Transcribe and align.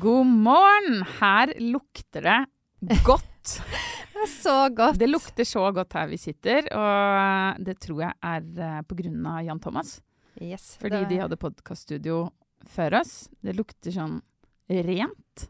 God 0.00 0.26
morgen! 0.26 1.02
Her 1.20 1.52
lukter 1.58 2.22
det 2.22 2.46
godt. 3.06 3.26
Det 4.20 4.26
er 4.26 4.32
så 4.42 4.54
godt. 4.76 4.98
Det 5.00 5.06
lukter 5.08 5.46
så 5.48 5.62
godt 5.72 5.94
her 5.96 6.08
vi 6.10 6.18
sitter, 6.20 6.66
og 6.76 7.60
det 7.64 7.78
tror 7.80 8.02
jeg 8.04 8.12
er 8.28 8.42
eh, 8.66 8.80
på 8.84 8.98
grunn 8.98 9.22
av 9.30 9.38
Jan 9.46 9.60
Thomas. 9.64 9.94
Yes, 10.36 10.74
Fordi 10.82 10.98
det- 11.00 11.08
de 11.14 11.20
hadde 11.22 11.38
podkaststudio 11.40 12.18
før 12.68 12.98
oss. 13.00 13.14
Det 13.40 13.54
lukter 13.56 13.94
sånn 13.96 14.18
rent. 14.68 15.46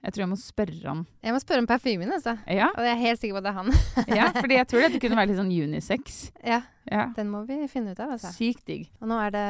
Jeg 0.00 0.14
tror 0.14 0.22
jeg 0.24 0.30
må 0.32 0.38
spørre 0.40 0.86
han. 0.88 1.04
Jeg 1.26 1.34
må 1.36 1.42
spørre 1.44 1.60
om 1.66 1.68
parfymen, 1.68 2.08
altså. 2.16 2.38
Ja, 2.48 2.70
Og 2.78 2.80
jeg 2.86 2.94
er 2.94 3.02
helt 3.02 3.20
sikker 3.20 3.36
på 3.36 3.42
at 3.42 3.48
det 3.50 3.52
er 3.52 3.60
han. 3.60 3.70
ja 4.22 4.30
fordi 4.40 4.56
jeg 4.56 4.70
tror 4.72 4.86
dette 4.86 5.00
kunne 5.04 5.16
være 5.20 5.28
litt 5.34 5.40
sånn 5.42 5.52
unisex. 5.68 6.18
ja, 6.46 6.62
Ja. 6.88 7.10
den 7.18 7.28
må 7.34 7.44
vi 7.44 7.60
finne 7.68 7.92
ut 7.92 8.00
av, 8.00 8.14
altså. 8.16 8.32
Sykt 8.32 8.64
digg. 8.70 8.88
Og 9.02 9.08
nå 9.12 9.20
er 9.26 9.36
det 9.36 9.46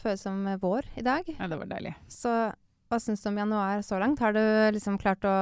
føles 0.00 0.24
som 0.24 0.40
vår 0.62 0.88
i 0.96 1.04
dag. 1.04 1.28
Ja, 1.36 1.50
det 1.52 1.58
var 1.60 1.68
deilig. 1.76 1.92
Så 2.08 2.32
hva 2.94 3.02
syns 3.02 3.22
du 3.24 3.30
om 3.32 3.38
januar 3.42 3.82
så 3.82 3.98
langt? 3.98 4.20
Har 4.22 4.34
du 4.36 4.42
liksom 4.74 4.98
klart 5.02 5.24
å 5.26 5.34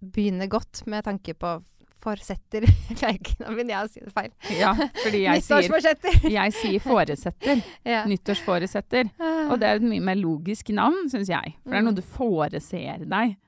begynne 0.00 0.48
godt 0.52 0.84
med 0.90 1.06
tanke 1.06 1.34
på 1.34 1.56
forsetter? 2.02 2.66
Nå 3.40 3.52
begynner 3.54 3.74
jeg 3.74 3.82
å 3.86 3.90
si 3.90 4.02
det 4.02 4.12
feil. 4.12 4.32
Ja, 4.58 4.72
fordi 4.74 5.22
jeg 5.26 5.44
sier, 5.46 5.62
Nyttårsforsetter! 5.62 6.18
jeg 6.38 6.56
sier 6.58 6.84
foresetter. 6.84 7.62
ja. 7.88 8.02
Nyttårsforesetter. 8.10 9.12
Og 9.48 9.54
det 9.62 9.70
er 9.70 9.80
et 9.80 9.86
mye 9.86 10.04
mer 10.12 10.18
logisk 10.20 10.74
navn, 10.76 11.06
syns 11.12 11.32
jeg. 11.32 11.54
For 11.62 11.72
det 11.72 11.80
er 11.80 11.86
noe 11.88 11.96
du 11.96 12.04
foreser 12.04 13.06
deg. 13.06 13.38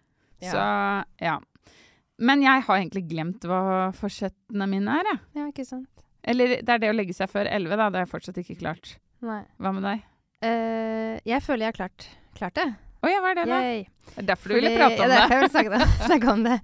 Ja. 0.45 0.55
Så 0.55 0.65
ja. 1.25 1.37
Men 2.25 2.45
jeg 2.45 2.63
har 2.65 2.79
egentlig 2.79 3.05
glemt 3.11 3.45
hva 3.49 3.91
forsettene 3.99 4.69
mine 4.71 5.01
er, 5.03 5.11
jeg. 5.11 5.23
ja, 5.41 5.49
ikke 5.51 5.67
sant. 5.67 5.91
Eller 6.25 6.61
det 6.63 6.73
er 6.73 6.81
det 6.81 6.93
å 6.93 6.97
legge 6.97 7.17
seg 7.17 7.29
før 7.29 7.51
elleve, 7.51 7.77
da. 7.77 7.91
Det 7.91 8.01
har 8.01 8.07
jeg 8.07 8.13
fortsatt 8.15 8.39
ikke 8.41 8.57
klart. 8.63 8.95
Nei. 9.25 9.43
Hva 9.61 9.73
med 9.75 9.85
deg? 9.85 10.05
Uh, 10.45 11.17
jeg 11.27 11.41
føler 11.45 11.67
jeg 11.67 11.75
har 11.75 11.79
klart, 11.83 12.07
klart 12.39 12.57
det. 12.57 12.69
Å 13.05 13.11
ja, 13.11 13.21
hva 13.21 13.31
er 13.35 13.39
det, 13.41 13.45
da? 13.51 13.61
Det 14.15 14.21
er 14.23 14.27
derfor 14.31 14.49
du 14.49 14.55
ville 14.57 14.71
prate 14.79 14.97
om 14.97 15.03
ja, 15.05 15.09
derfor 15.13 15.35
jeg 15.35 15.43
vil 15.45 15.53
snakke, 15.53 15.89
snakke 16.09 16.33
om 16.33 16.45
det. 16.47 16.55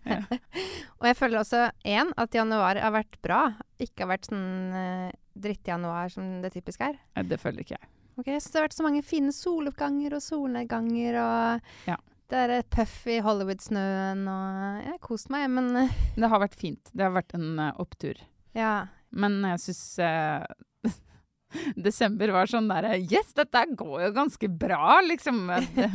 og 1.01 1.09
jeg 1.11 1.17
føler 1.19 1.41
også 1.43 1.63
én 1.85 2.13
at 2.23 2.37
januar 2.39 2.79
har 2.81 2.95
vært 2.95 3.19
bra. 3.25 3.41
Ikke 3.83 4.05
har 4.07 4.13
vært 4.15 4.29
sånn 4.31 4.45
uh, 4.73 5.09
drittjanuar 5.37 6.13
som 6.15 6.39
det 6.45 6.53
typisk 6.55 6.85
er. 6.87 6.97
Ja, 7.19 7.25
Det 7.29 7.41
føler 7.43 7.65
ikke 7.65 7.77
jeg. 7.77 7.91
Ok, 8.21 8.29
Så 8.41 8.53
det 8.53 8.59
har 8.61 8.67
vært 8.69 8.77
så 8.79 8.85
mange 8.87 9.03
fine 9.07 9.33
soloppganger 9.33 10.17
og 10.19 10.23
solnedganger 10.25 11.19
og 11.23 11.69
Ja. 11.89 11.97
det 12.33 12.41
er 12.45 12.55
et 12.59 12.71
puff 12.73 12.97
i 13.09 13.21
Hollywood-snøen 13.25 14.25
og 14.29 14.81
Jeg 14.85 14.91
har 14.95 15.01
kost 15.05 15.31
meg, 15.33 15.47
men 15.51 15.71
eh, 15.85 15.95
Det 16.17 16.29
har 16.33 16.43
vært 16.43 16.57
fint. 16.61 16.91
Det 16.93 17.05
har 17.07 17.15
vært 17.17 17.37
en 17.39 17.53
uh, 17.59 17.71
opptur. 17.83 18.21
ja. 18.57 18.87
Men 19.11 19.41
jeg 19.43 19.59
syns 19.65 19.83
Desember 21.87 22.33
var 22.35 22.51
sånn 22.51 22.69
derre 22.71 22.97
Yes, 23.01 23.33
dette 23.37 23.65
går 23.79 24.07
jo 24.07 24.13
ganske 24.17 24.51
bra, 24.53 25.01
liksom. 25.07 25.43
Det, 25.77 25.91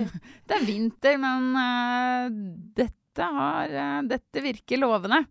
det 0.47 0.57
er 0.57 0.67
vinter, 0.67 1.17
men 1.21 1.49
uh, 1.55 2.27
dette 2.77 3.29
har 3.37 3.71
uh, 3.71 4.01
Dette 4.07 4.43
virker 4.43 4.81
lovende. 4.81 5.23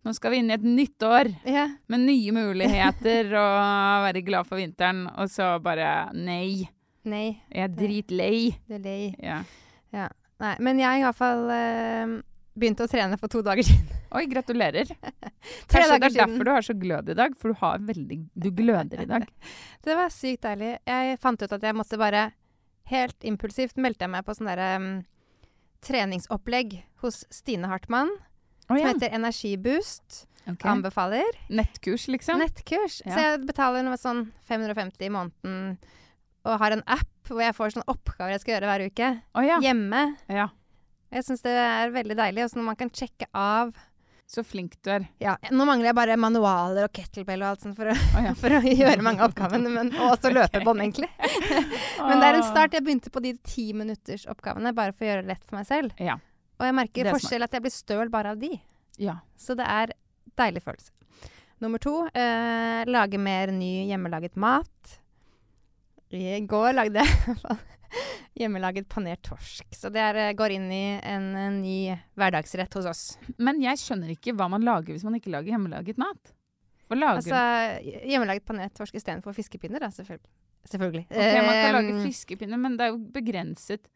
Nå 0.00 0.14
skal 0.16 0.32
vi 0.32 0.40
inn 0.40 0.48
i 0.48 0.56
et 0.56 0.64
nytt 0.64 1.04
år 1.04 1.28
yeah. 1.44 1.74
med 1.92 2.06
nye 2.06 2.32
muligheter 2.32 3.28
og 3.42 4.06
være 4.06 4.24
glad 4.24 4.48
for 4.48 4.60
vinteren, 4.60 5.04
og 5.12 5.28
så 5.32 5.52
bare 5.62 6.10
Nei. 6.16 6.68
Nei, 7.08 7.40
Jeg 7.48 7.64
er 7.64 7.76
dritlei. 7.76 8.34
det 8.68 8.80
er 8.80 8.84
lei. 8.84 9.02
Ja. 9.24 10.08
Nei, 10.40 10.54
men 10.64 10.80
jeg 10.80 11.00
i 11.00 11.04
hvert 11.04 11.16
fall 11.18 11.46
uh, 11.52 12.18
begynt 12.60 12.80
å 12.84 12.88
trene 12.90 13.16
for 13.20 13.32
to 13.32 13.42
dager 13.46 13.66
siden. 13.66 13.98
Oi, 14.16 14.24
gratulerer. 14.30 14.90
Tre 15.70 15.84
dager 15.86 15.94
siden. 15.94 16.00
det 16.02 16.10
er 16.10 16.18
derfor 16.18 16.48
du 16.48 16.52
har 16.52 16.66
så 16.66 16.76
glød 16.76 17.12
i 17.12 17.16
dag, 17.18 17.36
for 17.38 17.52
du 17.52 17.60
har 17.62 17.82
veldig 17.90 18.18
Du 18.34 18.50
gløder 18.54 19.04
i 19.04 19.08
dag. 19.10 19.26
Det 19.86 19.96
var 19.96 20.12
sykt 20.12 20.44
deilig. 20.44 20.74
Jeg 20.88 21.20
fant 21.22 21.42
ut 21.42 21.54
at 21.56 21.62
jeg 21.64 21.76
måtte 21.78 22.00
bare 22.00 22.30
Helt 22.90 23.22
impulsivt 23.22 23.76
meldte 23.78 24.02
jeg 24.02 24.10
meg 24.10 24.24
på 24.26 24.34
sånn 24.34 24.48
derre 24.50 24.70
um, 24.80 24.88
treningsopplegg 25.86 26.72
hos 27.04 27.20
Stine 27.30 27.68
Hartmann. 27.70 28.10
Å 28.66 28.74
Som 28.74 28.80
heter 28.82 29.14
Energiboost. 29.14 30.24
Okay. 30.42 30.66
Anbefaler. 30.72 31.38
Nettkurs, 31.54 32.08
liksom? 32.10 32.42
Nettkurs. 32.42 32.98
Ja. 33.04 33.12
Så 33.12 33.22
jeg 33.28 33.44
betaler 33.46 33.86
noe 33.86 33.98
sånn 34.00 34.24
550 34.50 35.06
i 35.06 35.12
måneden 35.14 35.76
og 36.48 36.56
har 36.62 36.74
en 36.74 36.82
app 36.88 37.30
hvor 37.30 37.44
jeg 37.44 37.54
får 37.54 37.76
sånne 37.76 37.92
oppgaver 37.92 38.34
jeg 38.34 38.42
skal 38.42 38.56
gjøre 38.56 38.70
hver 38.72 38.84
uke. 38.90 39.10
Oh, 39.36 39.44
ja. 39.44 39.60
Hjemme. 39.62 40.02
ja. 40.32 40.48
Jeg 41.10 41.26
syns 41.26 41.42
det 41.42 41.54
er 41.58 41.94
veldig 41.94 42.16
deilig. 42.18 42.44
Også 42.46 42.60
når 42.60 42.68
man 42.70 42.78
kan 42.78 42.90
sjekke 42.94 43.26
av 43.36 43.72
Så 44.30 44.44
flink 44.46 44.76
du 44.86 44.92
er. 44.94 45.08
Ja, 45.18 45.34
nå 45.50 45.64
mangler 45.66 45.90
jeg 45.90 45.98
bare 45.98 46.16
manualer 46.20 46.86
og 46.86 46.92
kettlebell 46.94 47.42
og 47.42 47.48
alt 47.48 47.64
sånt 47.64 47.74
for 47.78 47.90
å, 47.90 47.96
oh, 47.96 48.20
ja. 48.28 48.34
for 48.42 48.54
å 48.54 48.60
gjøre 48.62 49.02
mange 49.02 49.24
av 49.24 49.32
oppgavene. 49.32 49.72
Men, 49.74 49.90
og 49.98 50.14
også 50.14 50.30
løpebånd, 50.30 50.84
egentlig. 50.84 51.10
Men 52.06 52.22
det 52.22 52.28
er 52.28 52.38
en 52.38 52.46
start. 52.46 52.76
Jeg 52.78 52.86
begynte 52.86 53.10
på 53.10 53.22
de 53.24 53.34
ti 53.42 53.70
minutters 53.74 54.28
oppgavene 54.30 54.70
bare 54.76 54.94
for 54.94 55.06
å 55.06 55.10
gjøre 55.10 55.26
det 55.26 55.34
lett 55.34 55.48
for 55.48 55.58
meg 55.58 55.66
selv. 55.66 55.98
Ja. 55.98 56.20
Og 56.60 56.68
jeg 56.68 56.76
merker 56.76 57.08
er 57.08 57.16
forskjell 57.16 57.46
at 57.46 57.56
jeg 57.56 57.64
blir 57.64 57.74
støl 57.74 58.12
bare 58.12 58.36
av 58.36 58.40
de. 58.40 58.54
ja. 59.00 59.18
Så 59.40 59.56
det 59.58 59.66
er 59.66 59.96
deilig 60.38 60.62
følelse. 60.62 60.92
Nummer 61.60 61.80
to 61.82 61.94
eh, 62.16 62.86
lage 62.88 63.18
mer 63.20 63.50
ny 63.52 63.88
hjemmelaget 63.90 64.38
mat. 64.40 64.94
I 66.10 66.40
går 66.48 66.72
lagde 66.78 67.02
jeg 67.02 67.58
hjemmelaget 68.40 68.88
panert 68.88 69.22
torsk. 69.26 69.66
Så 69.76 69.90
det 69.92 70.02
er, 70.02 70.18
eh, 70.24 70.34
går 70.38 70.56
inn 70.56 70.68
i 70.72 70.82
en, 71.00 71.30
en 71.36 71.60
ny 71.62 71.78
hverdagsrett 72.18 72.74
hos 72.78 72.90
oss. 72.90 73.02
Men 73.38 73.62
jeg 73.62 73.80
skjønner 73.82 74.12
ikke 74.14 74.34
hva 74.38 74.50
man 74.52 74.66
lager 74.66 74.94
hvis 74.94 75.06
man 75.06 75.18
ikke 75.18 75.32
lager 75.34 75.54
hjemmelaget 75.54 76.00
mat. 76.00 76.34
Hva 76.90 76.98
lager 76.98 77.20
Altså 77.22 78.04
hjemmelaget 78.10 78.46
panert 78.48 78.74
torsk 78.74 78.96
istedenfor 78.98 79.36
fiskepinner, 79.36 79.82
da, 79.82 79.90
selvfølgelig. 79.94 80.30
Selvfølgelig. 80.68 81.06
Okay, 81.08 81.40
Man 81.46 81.56
kan 81.56 81.74
lage 81.78 81.96
Eh, 81.96 82.04
fiskepinner, 82.04 82.58
men 82.60 82.76
det 82.76 82.86
er 82.86 82.90
jo 82.92 82.98
begrenset 83.14 83.86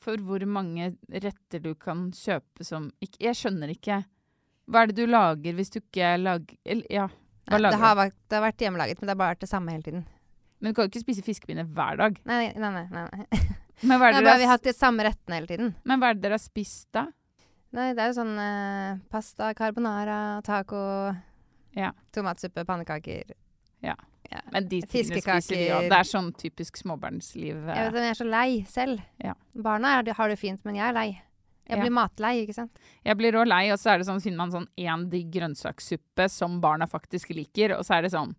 for 0.00 0.20
hvor 0.22 0.42
mange 0.46 0.94
retter 1.10 1.62
du 1.62 1.74
kan 1.74 2.10
kjøpe 2.14 2.64
som 2.64 2.90
ikke 3.02 3.24
Jeg 3.26 3.38
skjønner 3.40 3.72
ikke. 3.72 4.02
Hva 4.66 4.82
er 4.82 4.90
det 4.90 4.96
du 4.98 5.06
lager 5.06 5.56
hvis 5.56 5.70
du 5.74 5.80
ikke 5.80 6.16
lager 6.20 6.56
eller, 6.64 6.86
Ja, 6.90 7.06
hva 7.46 7.58
nei, 7.58 7.62
lager 7.62 7.76
det, 7.76 7.82
har 7.84 7.96
vært, 7.96 8.16
det 8.28 8.38
har 8.38 8.44
vært 8.46 8.64
hjemmelaget, 8.66 9.00
men 9.00 9.06
det 9.06 9.14
har 9.14 9.20
bare 9.22 9.34
vært 9.34 9.44
det 9.44 9.50
samme 9.50 9.74
hele 9.74 9.86
tiden. 9.86 10.06
Men 10.66 10.72
du 10.72 10.78
kan 10.80 10.88
jo 10.88 10.90
ikke 10.90 11.04
spise 11.04 11.22
fiskepinner 11.22 11.66
hver 11.76 11.94
dag. 12.00 12.16
Nei, 12.26 12.48
nei, 12.58 12.70
nei. 12.74 12.86
nei, 12.90 13.04
nei. 13.06 13.40
Men 13.86 14.00
hva 14.00 14.08
er 14.08 14.16
det 14.16 14.18
har 14.18 14.24
dere 14.26 14.40
vi 14.40 14.46
har, 14.48 14.50
hatt 14.56 14.64
de 14.66 14.72
samme 14.74 15.04
rettene 15.06 15.36
hele 15.36 15.46
tiden. 15.46 15.68
men 15.86 16.00
hva 16.00 16.08
er 16.10 16.16
det 16.16 16.22
dere 16.24 16.38
har 16.38 16.42
spist 16.42 16.88
da? 16.96 17.04
Nei, 17.76 17.90
det 17.94 18.02
er 18.02 18.08
jo 18.10 18.16
sånn 18.16 18.32
eh, 18.40 18.96
pasta, 19.12 19.50
carbonara, 19.54 20.16
taco, 20.42 20.80
Ja. 21.76 21.92
tomatsuppe, 22.10 22.64
pannekaker. 22.66 23.30
Ja, 23.84 23.94
Men 24.50 24.66
de 24.66 24.80
tingene 24.82 25.20
spiser 25.22 25.54
vi 25.60 25.68
òg. 25.76 25.86
Det 25.92 25.98
er 26.00 26.08
sånn 26.08 26.32
typisk 26.34 26.80
småbarnsliv. 26.80 27.52
Jeg, 27.52 27.66
vet, 27.68 27.76
eh. 27.84 27.92
men 27.94 28.08
jeg 28.08 28.14
er 28.16 28.18
så 28.18 28.26
lei 28.26 28.48
selv. 28.66 29.04
Ja. 29.22 29.36
Barna 29.54 29.92
er, 30.00 30.10
har 30.18 30.32
det 30.34 30.38
fint, 30.40 30.64
men 30.66 30.80
jeg 30.80 30.88
er 30.88 30.96
lei. 30.96 31.06
Jeg 31.68 31.76
Ja. 31.78 31.82
blir 31.84 31.94
matlei, 31.94 32.32
ikke 32.42 32.54
sant. 32.56 32.80
Jeg 33.04 33.16
blir 33.20 33.38
òg 33.38 33.46
lei, 33.46 33.70
og 33.70 33.78
så 33.78 33.92
er 33.92 33.98
det 34.02 34.08
sånn, 34.08 34.22
finner 34.24 34.40
man 34.40 34.50
sånn 34.56 34.66
én 34.78 35.06
digg 35.12 35.30
grønnsakssuppe 35.36 36.26
som 36.32 36.58
barna 36.60 36.88
faktisk 36.90 37.30
liker, 37.36 37.76
og 37.76 37.84
så 37.84 37.98
er 37.98 38.02
det 38.08 38.12
sånn 38.16 38.34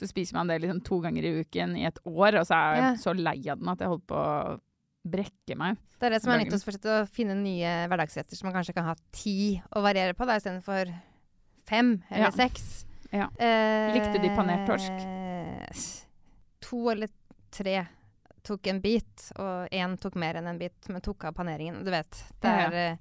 Så 0.00 0.08
spiser 0.08 0.38
man 0.38 0.48
det 0.48 0.56
liksom 0.62 0.80
to 0.86 0.98
ganger 1.04 1.26
i 1.28 1.32
uken 1.44 1.76
i 1.76 1.84
et 1.84 1.98
år, 2.08 2.38
og 2.40 2.46
så 2.48 2.56
er 2.56 2.74
jeg 2.78 2.82
Ja. 2.86 2.92
så 3.02 3.12
lei 3.18 3.36
av 3.52 3.58
den 3.60 3.68
at 3.68 3.78
jeg 3.84 3.88
holder 3.92 4.06
på 4.08 4.16
å 4.16 4.60
brekke 5.10 5.56
meg. 5.60 5.76
Det 6.00 6.06
er 6.08 6.10
det 6.16 6.22
som 6.22 6.32
er 6.32 6.38
Dagen. 6.38 6.48
nyttårsforsett, 6.48 6.86
å 6.88 7.08
finne 7.08 7.34
nye 7.36 7.86
hverdagsretter 7.88 8.36
som 8.36 8.48
man 8.48 8.54
kanskje 8.56 8.74
kan 8.74 8.84
ha 8.88 8.94
ti 9.12 9.60
å 9.76 9.82
variere 9.84 10.14
på, 10.16 10.24
istedenfor 10.24 10.90
fem 11.68 12.02
eller 12.10 12.24
Ja. 12.24 12.30
seks. 12.30 12.86
Ja. 13.12 13.28
Eh, 13.38 13.92
Likte 13.92 14.20
de 14.22 14.28
panert 14.36 14.66
torsk? 14.66 16.06
To 16.60 16.88
eller 16.90 17.08
tre 17.52 17.86
tok 18.46 18.66
en 18.72 18.80
bit, 18.80 19.32
og 19.36 19.68
én 19.70 19.98
tok 20.00 20.14
mer 20.16 20.34
enn 20.40 20.46
en 20.48 20.58
bit, 20.58 20.88
men 20.88 21.00
tok 21.04 21.24
av 21.28 21.34
paneringen. 21.34 21.82
Du 21.84 21.90
vet. 21.90 22.10
Det 22.40 22.48
Ja, 22.48 22.70
ja. 22.70 22.96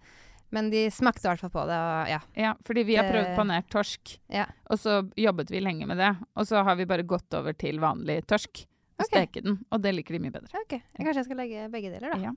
Men 0.52 0.70
de 0.74 0.86
smakte 0.92 1.28
i 1.28 1.30
hvert 1.32 1.44
fall 1.44 1.54
på 1.54 1.66
det, 1.70 1.78
og 1.78 2.10
ja. 2.10 2.20
Ja, 2.40 2.54
fordi 2.66 2.84
vi 2.88 2.96
har 2.98 3.06
prøvd 3.10 3.36
panert 3.38 3.68
torsk, 3.70 4.16
ja. 4.34 4.48
og 4.70 4.80
så 4.82 5.00
jobbet 5.20 5.52
vi 5.54 5.62
lenge 5.62 5.86
med 5.90 5.98
det. 6.02 6.12
Og 6.36 6.48
så 6.50 6.64
har 6.66 6.76
vi 6.80 6.88
bare 6.90 7.04
gått 7.06 7.34
over 7.38 7.54
til 7.54 7.80
vanlig 7.84 8.22
torsk 8.30 8.66
og 9.00 9.06
Ok. 9.06 9.14
steke 9.14 9.42
den, 9.46 9.60
og 9.72 9.80
det 9.82 9.94
liker 9.96 10.18
de 10.18 10.20
mye 10.26 10.34
bedre. 10.34 10.50
Ok, 10.60 10.74
Kanskje 10.98 11.22
jeg 11.22 11.28
skal 11.30 11.38
legge 11.40 11.70
begge 11.72 11.92
deler, 11.94 12.12
da. 12.12 12.20
Ja. 12.26 12.34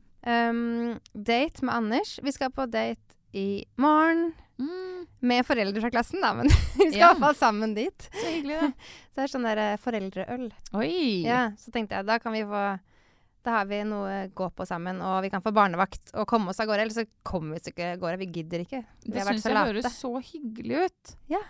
Um, 0.51 1.01
date 1.13 1.65
med 1.67 1.75
Anders. 1.75 2.19
Vi 2.23 2.31
skal 2.37 2.53
på 2.55 2.69
date 2.71 3.17
i 3.35 3.65
morgen. 3.81 4.29
Mm, 4.63 5.09
Med 5.27 5.43
foreldre 5.47 5.81
fra 5.83 5.91
klassen, 5.91 6.21
da, 6.23 6.31
men 6.39 6.47
vi 6.77 6.87
skal 6.91 6.93
i 6.95 6.99
Ja. 7.01 7.09
hvert 7.15 7.23
fall 7.25 7.35
sammen 7.41 7.75
dit. 7.75 8.07
så 8.15 8.29
hyggelig, 8.29 8.61
da. 8.61 8.69
Så 9.13 9.17
det 9.19 9.25
er 9.25 9.33
sånn 9.33 9.45
der 9.49 9.59
eh, 9.65 9.77
foreldreøl. 9.83 10.45
Oi! 10.79 10.93
Ja, 11.27 11.41
så 11.59 11.73
tenkte 11.75 11.99
jeg 11.99 12.07
da 12.09 12.19
kan 12.23 12.33
vi 12.37 12.45
få 12.47 12.63
Da 13.43 13.57
har 13.59 13.67
vi 13.67 13.81
noe 13.85 14.11
å 14.27 14.29
gå 14.39 14.47
på 14.55 14.67
sammen, 14.69 15.01
og 15.03 15.23
vi 15.25 15.31
kan 15.33 15.43
få 15.43 15.51
barnevakt 15.55 16.13
og 16.15 16.29
komme 16.31 16.53
oss 16.53 16.61
av 16.63 16.69
gårde. 16.71 16.85
Eller 16.85 16.95
så 16.95 17.05
kommer 17.27 17.57
vi 17.57 17.61
oss 17.61 17.73
ikke 17.73 17.89
av 17.95 17.99
gårde. 18.05 18.21
Vi 18.23 18.29
gidder 18.39 18.63
ikke. 18.63 18.85
Vi 19.03 19.13
Det 19.17 19.25
syns 19.27 19.45
jeg 19.49 19.55
late. 19.57 19.73
høres 19.73 19.99
så 19.99 20.13
hyggelig 20.23 20.85
ut. 20.87 21.15
Ja. 21.33 21.41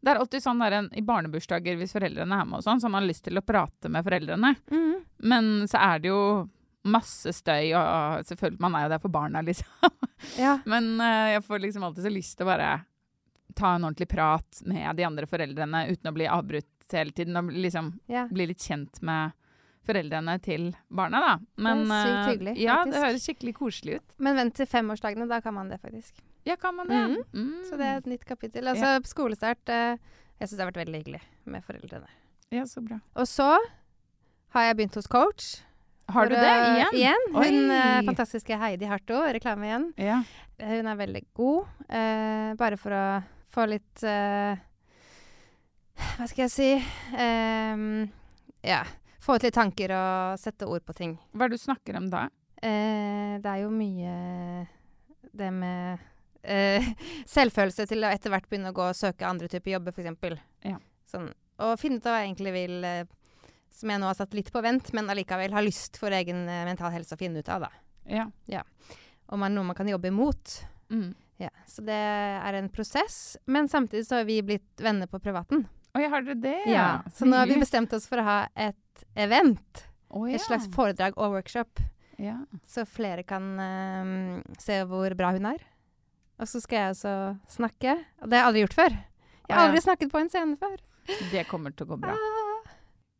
Det 0.00 0.12
er 0.12 0.20
alltid 0.22 0.42
sånn 0.44 0.60
der, 0.62 0.72
en- 0.78 0.92
i 0.94 1.02
barnebursdager 1.02 1.76
hvis 1.76 1.92
foreldrene 1.92 2.40
er 2.40 2.46
med 2.46 2.60
og 2.60 2.64
sånn, 2.64 2.80
så 2.80 2.88
man 2.88 3.02
har 3.02 3.08
lyst 3.10 3.24
til 3.24 3.36
å 3.36 3.42
prate 3.44 3.90
med 3.90 4.04
foreldrene. 4.06 4.54
Mm. 4.70 5.02
Men 5.20 5.44
så 5.68 5.76
er 5.82 5.98
det 5.98 6.08
jo 6.12 6.48
masse 6.88 7.32
støy, 7.34 7.74
og 7.76 8.24
selvfølgelig, 8.24 8.60
man 8.60 8.74
er 8.78 8.86
jo 8.86 8.92
der 8.94 8.98
for 9.02 9.08
barna, 9.12 9.42
liksom. 9.42 9.66
Ja. 10.38 10.58
Men 10.66 10.96
uh, 11.00 11.28
jeg 11.34 11.44
får 11.46 11.60
liksom 11.62 11.84
alltid 11.86 12.02
så 12.04 12.10
lyst 12.10 12.36
til 12.38 12.46
å 12.46 12.50
bare 12.50 12.70
ta 13.54 13.74
en 13.74 13.84
ordentlig 13.84 14.08
prat 14.08 14.62
med 14.66 14.96
de 14.96 15.04
andre 15.06 15.26
foreldrene 15.30 15.84
uten 15.92 16.10
å 16.10 16.14
bli 16.14 16.26
avbrutt 16.26 16.92
hele 16.94 17.12
tiden. 17.14 17.36
Og 17.36 17.52
liksom 17.52 17.92
ja. 18.10 18.24
bli 18.30 18.46
litt 18.50 18.58
kjent 18.64 18.98
med 19.02 19.30
foreldrene 19.88 20.36
til 20.44 20.68
barna, 20.92 21.20
da. 21.24 21.34
Men 21.64 21.84
Det 21.84 21.96
er 21.96 22.04
sykt 22.04 22.18
eh, 22.18 22.30
hyggelig, 22.32 22.54
ja, 22.62 22.76
faktisk. 22.76 22.92
det 22.92 23.04
høres 23.04 23.26
skikkelig 23.26 23.54
koselig 23.56 23.98
ut. 23.98 24.16
Men 24.28 24.38
vent 24.42 24.56
til 24.58 24.68
femårsdagene, 24.70 25.28
da 25.30 25.40
kan 25.44 25.56
man 25.56 25.72
det 25.72 25.80
faktisk. 25.82 26.22
Ja, 26.48 26.56
kan 26.60 26.76
man 26.76 26.88
det? 26.88 27.00
Mm. 27.10 27.18
Mm. 27.34 27.64
Så 27.68 27.76
det 27.80 27.88
er 27.88 28.02
et 28.02 28.08
nytt 28.08 28.24
kapittel. 28.28 28.68
Altså 28.70 28.94
skolestart 29.08 29.72
eh, 29.72 29.96
Jeg 30.38 30.48
syns 30.48 30.56
det 30.56 30.64
har 30.64 30.70
vært 30.70 30.84
veldig 30.84 31.02
hyggelig 31.02 31.22
med 31.50 31.64
foreldrene. 31.66 32.12
Ja, 32.54 32.64
så 32.68 32.80
bra. 32.84 33.00
Og 33.18 33.26
så 33.28 33.48
har 34.54 34.68
jeg 34.68 34.78
begynt 34.78 34.96
hos 34.96 35.10
coach. 35.10 35.48
Har 36.08 36.30
du 36.30 36.32
det 36.32 36.44
igjen? 36.48 36.94
Igjen. 36.96 37.26
Hun 37.34 37.42
Oi. 37.42 37.74
eh, 37.76 37.98
fantastiske 38.06 38.56
Heidi 38.56 38.88
Harto, 38.88 39.18
reklame 39.28 39.68
igjen. 39.68 39.90
Ja. 40.00 40.22
Hun 40.62 40.88
er 40.88 40.96
veldig 40.96 41.22
god. 41.36 41.68
Uh, 41.88 42.54
bare 42.58 42.78
for 42.80 42.96
å 42.96 43.02
få 43.54 43.66
litt 43.68 44.02
uh, 44.04 44.56
Hva 46.16 46.26
skal 46.28 46.46
jeg 46.46 46.52
si 46.52 46.70
um, 47.14 48.08
Ja. 48.66 48.82
Få 49.28 49.34
ut 49.36 49.44
litt 49.44 49.58
tanker 49.58 49.92
og 49.92 50.38
sette 50.40 50.64
ord 50.64 50.80
på 50.88 50.94
ting. 50.96 51.10
Hva 51.36 51.44
er 51.44 51.50
det 51.52 51.58
du 51.58 51.60
snakker 51.60 51.98
om 51.98 52.06
da? 52.08 52.22
Eh, 52.64 53.34
det 53.44 53.50
er 53.50 53.58
jo 53.60 53.68
mye 53.68 54.12
det 55.36 55.50
med 55.52 56.06
eh, 56.48 56.86
selvfølelse 57.36 57.84
til 57.90 58.08
å 58.08 58.12
etter 58.14 58.32
hvert 58.32 58.48
begynne 58.48 58.72
å 58.72 58.78
gå 58.78 58.86
og 58.86 58.96
søke 58.96 59.28
andre 59.28 59.50
typer 59.52 59.74
jobber, 59.74 59.92
f.eks. 59.92 60.40
Ja. 60.64 60.80
Sånn, 61.12 61.28
og 61.60 61.76
finne 61.76 62.00
ut 62.00 62.08
hva 62.08 62.22
jeg 62.22 62.30
egentlig 62.30 62.54
vil 62.56 62.88
eh, 62.88 63.04
Som 63.76 63.92
jeg 63.92 64.00
nå 64.00 64.08
har 64.08 64.16
satt 64.16 64.32
litt 64.32 64.48
på 64.52 64.64
vent, 64.64 64.94
men 64.96 65.12
allikevel 65.12 65.52
har 65.52 65.66
lyst 65.66 66.00
for 66.00 66.14
egen 66.16 66.46
eh, 66.48 66.64
mental 66.64 66.96
helse 66.96 67.12
å 67.12 67.20
finne 67.20 67.44
ut 67.44 67.52
av. 67.52 67.68
da. 67.68 67.72
Ja. 68.48 68.64
Om 69.28 69.44
det 69.44 69.52
er 69.52 69.58
noe 69.58 69.68
man 69.74 69.76
kan 69.76 69.92
jobbe 69.92 70.08
imot. 70.08 70.62
Mm. 70.88 71.12
Ja, 71.38 71.52
så 71.68 71.84
det 71.84 72.00
er 72.00 72.56
en 72.56 72.72
prosess. 72.72 73.36
Men 73.44 73.68
samtidig 73.68 74.08
så 74.08 74.22
har 74.22 74.24
vi 74.32 74.40
blitt 74.42 74.80
venner 74.80 75.06
på 75.06 75.20
privaten. 75.20 75.68
Oi, 75.96 76.04
har 76.04 76.22
dere 76.22 76.36
det? 76.42 76.56
Ja, 76.70 77.00
Så 77.14 77.26
nå 77.26 77.36
har 77.38 77.48
vi 77.48 77.56
bestemt 77.60 77.92
oss 77.96 78.06
for 78.10 78.20
å 78.20 78.26
ha 78.26 78.38
et 78.54 79.06
event. 79.16 79.84
Oh, 80.08 80.26
ja. 80.28 80.36
Et 80.36 80.44
slags 80.44 80.68
foredrag 80.74 81.16
og 81.16 81.36
workshop. 81.36 81.80
ja. 82.18 82.38
Så 82.66 82.84
flere 82.88 83.22
kan 83.26 83.44
um, 83.58 84.42
se 84.58 84.80
hvor 84.88 85.14
bra 85.18 85.32
hun 85.36 85.48
er. 85.52 85.64
Og 86.38 86.48
så 86.48 86.60
skal 86.62 86.78
jeg 86.78 86.94
også 86.96 87.14
snakke. 87.50 87.96
Og 88.22 88.30
det 88.30 88.38
har 88.38 88.44
jeg 88.44 88.50
aldri 88.52 88.64
gjort 88.66 88.78
før. 88.78 88.98
Jeg 89.48 89.56
har 89.56 89.64
aldri 89.66 89.80
snakket 89.82 90.12
på 90.12 90.20
en 90.20 90.30
scene 90.30 90.58
før. 90.60 90.76
Det 91.32 91.46
kommer 91.48 91.72
til 91.74 91.88
å 91.88 91.94
gå 91.94 91.98
bra. 92.04 92.12
Ah. 92.14 92.74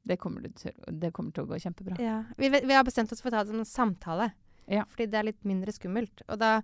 Det 0.09 0.17
kommer, 0.21 0.45
til, 0.57 0.73
det 1.01 1.11
kommer 1.17 1.35
til 1.37 1.45
å 1.45 1.49
gå 1.51 1.59
kjempebra. 1.61 1.97
Ja. 2.01 2.21
Vi, 2.39 2.49
vi 2.53 2.77
har 2.77 2.85
bestemt 2.87 3.11
oss 3.13 3.21
for 3.25 3.33
å 3.33 3.35
ta 3.35 3.43
det 3.43 3.53
som 3.53 3.61
en 3.61 3.69
samtale. 3.69 4.31
Ja. 4.69 4.85
Fordi 4.89 5.09
det 5.11 5.19
er 5.19 5.27
litt 5.31 5.49
mindre 5.49 5.73
skummelt. 5.75 6.23
Og 6.29 6.39
da 6.41 6.59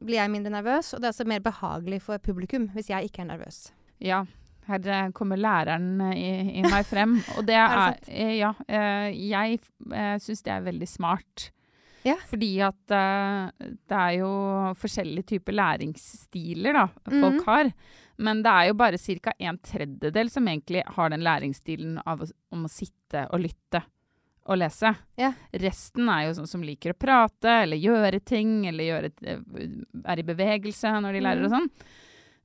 blir 0.00 0.20
jeg 0.20 0.32
mindre 0.32 0.52
nervøs, 0.54 0.92
og 0.94 1.02
det 1.02 1.08
er 1.08 1.14
også 1.14 1.26
mer 1.28 1.42
behagelig 1.44 2.00
for 2.06 2.22
publikum 2.22 2.68
hvis 2.74 2.90
jeg 2.92 3.10
ikke 3.10 3.24
er 3.24 3.30
nervøs. 3.32 3.66
Ja. 4.04 4.24
Her 4.66 4.86
eh, 4.88 5.10
kommer 5.12 5.36
læreren 5.36 6.00
eh, 6.00 6.14
i, 6.16 6.60
i 6.60 6.62
meg 6.62 6.86
frem. 6.88 7.18
Og 7.36 7.44
det 7.46 7.54
Er 7.60 7.74
er, 7.76 7.98
eh, 8.08 8.36
Ja. 8.38 8.52
Jeg 9.12 9.60
syns 10.24 10.42
det 10.42 10.52
er 10.54 10.64
veldig 10.70 10.88
smart. 10.88 11.50
Ja. 12.04 12.16
Fordi 12.28 12.50
at 12.60 12.82
det 12.92 13.96
er 13.96 14.10
jo 14.18 14.28
forskjellige 14.76 15.24
typer 15.38 15.54
læringsstiler 15.56 16.72
da, 16.76 16.86
folk 17.08 17.38
Mhm. 17.38 17.44
har. 17.46 17.70
Men 18.18 18.42
det 18.44 18.50
er 18.52 18.66
jo 18.68 18.74
bare 18.74 18.98
ca. 18.98 19.32
en 19.40 19.58
tredjedel 19.58 20.28
som 20.30 20.44
egentlig 20.46 20.82
har 20.86 21.08
den 21.10 21.20
læringsstilen 21.24 21.96
av 22.06 22.20
å, 22.20 22.28
om 22.52 22.64
å 22.66 22.70
sitte 22.70 23.24
og 23.32 23.40
lytte 23.40 23.80
og 24.46 24.58
lese. 24.60 24.94
Ja. 25.16 25.32
Resten 25.56 26.06
er 26.12 26.26
jo 26.26 26.34
sånn 26.36 26.46
som 26.50 26.62
liker 26.62 26.92
å 26.92 26.98
prate 27.00 27.62
eller 27.64 27.76
gjøre 27.80 28.20
ting, 28.22 28.66
eller 28.68 28.84
gjøre, 28.84 29.10
er 30.04 30.18
i 30.20 30.22
bevegelse 30.28 30.92
når 31.00 31.12
de 31.16 31.20
lærer 31.24 31.44
og 31.46 31.50
Mhm. 31.50 31.56
sånn. 31.56 31.70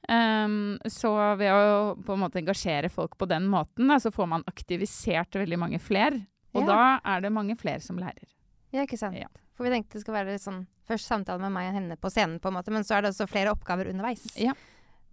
Um, 0.08 0.78
så 0.90 1.12
ved 1.38 1.52
å 1.52 1.96
på 2.06 2.16
en 2.16 2.22
måte 2.24 2.40
engasjere 2.40 2.90
folk 2.90 3.18
på 3.20 3.28
den 3.30 3.46
måten, 3.52 3.90
da, 3.92 3.98
så 4.02 4.10
får 4.14 4.30
man 4.32 4.46
aktivisert 4.50 5.36
veldig 5.38 5.60
mange 5.60 5.80
flere. 5.84 6.24
Og 6.56 6.64
Ja. 6.64 6.68
da 6.68 7.16
er 7.18 7.22
det 7.22 7.32
mange 7.36 7.58
flere 7.60 7.82
som 7.84 7.98
lærer. 8.00 8.26
Ja, 8.72 8.86
ikke 8.86 8.98
sant? 8.98 9.18
Ja. 9.20 9.28
For 9.58 9.66
vi 9.68 9.70
tenkte 9.76 10.00
det 10.00 10.02
skal 10.06 10.16
være 10.16 10.40
sånn 10.40 10.66
først 10.88 11.06
samtale 11.12 11.42
med 11.42 11.52
meg 11.52 11.70
og 11.70 11.74
henne 11.76 11.98
på 12.00 12.10
scenen, 12.10 12.40
på 12.40 12.48
en 12.50 12.56
måte, 12.58 12.72
men 12.72 12.84
så 12.84 12.96
er 12.98 13.02
det 13.02 13.12
også 13.14 13.28
flere 13.30 13.52
oppgaver 13.54 13.90
underveis. 13.92 14.26
Ja. 14.38 14.54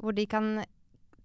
Hvor 0.00 0.14
de 0.14 0.26
kan 0.26 0.64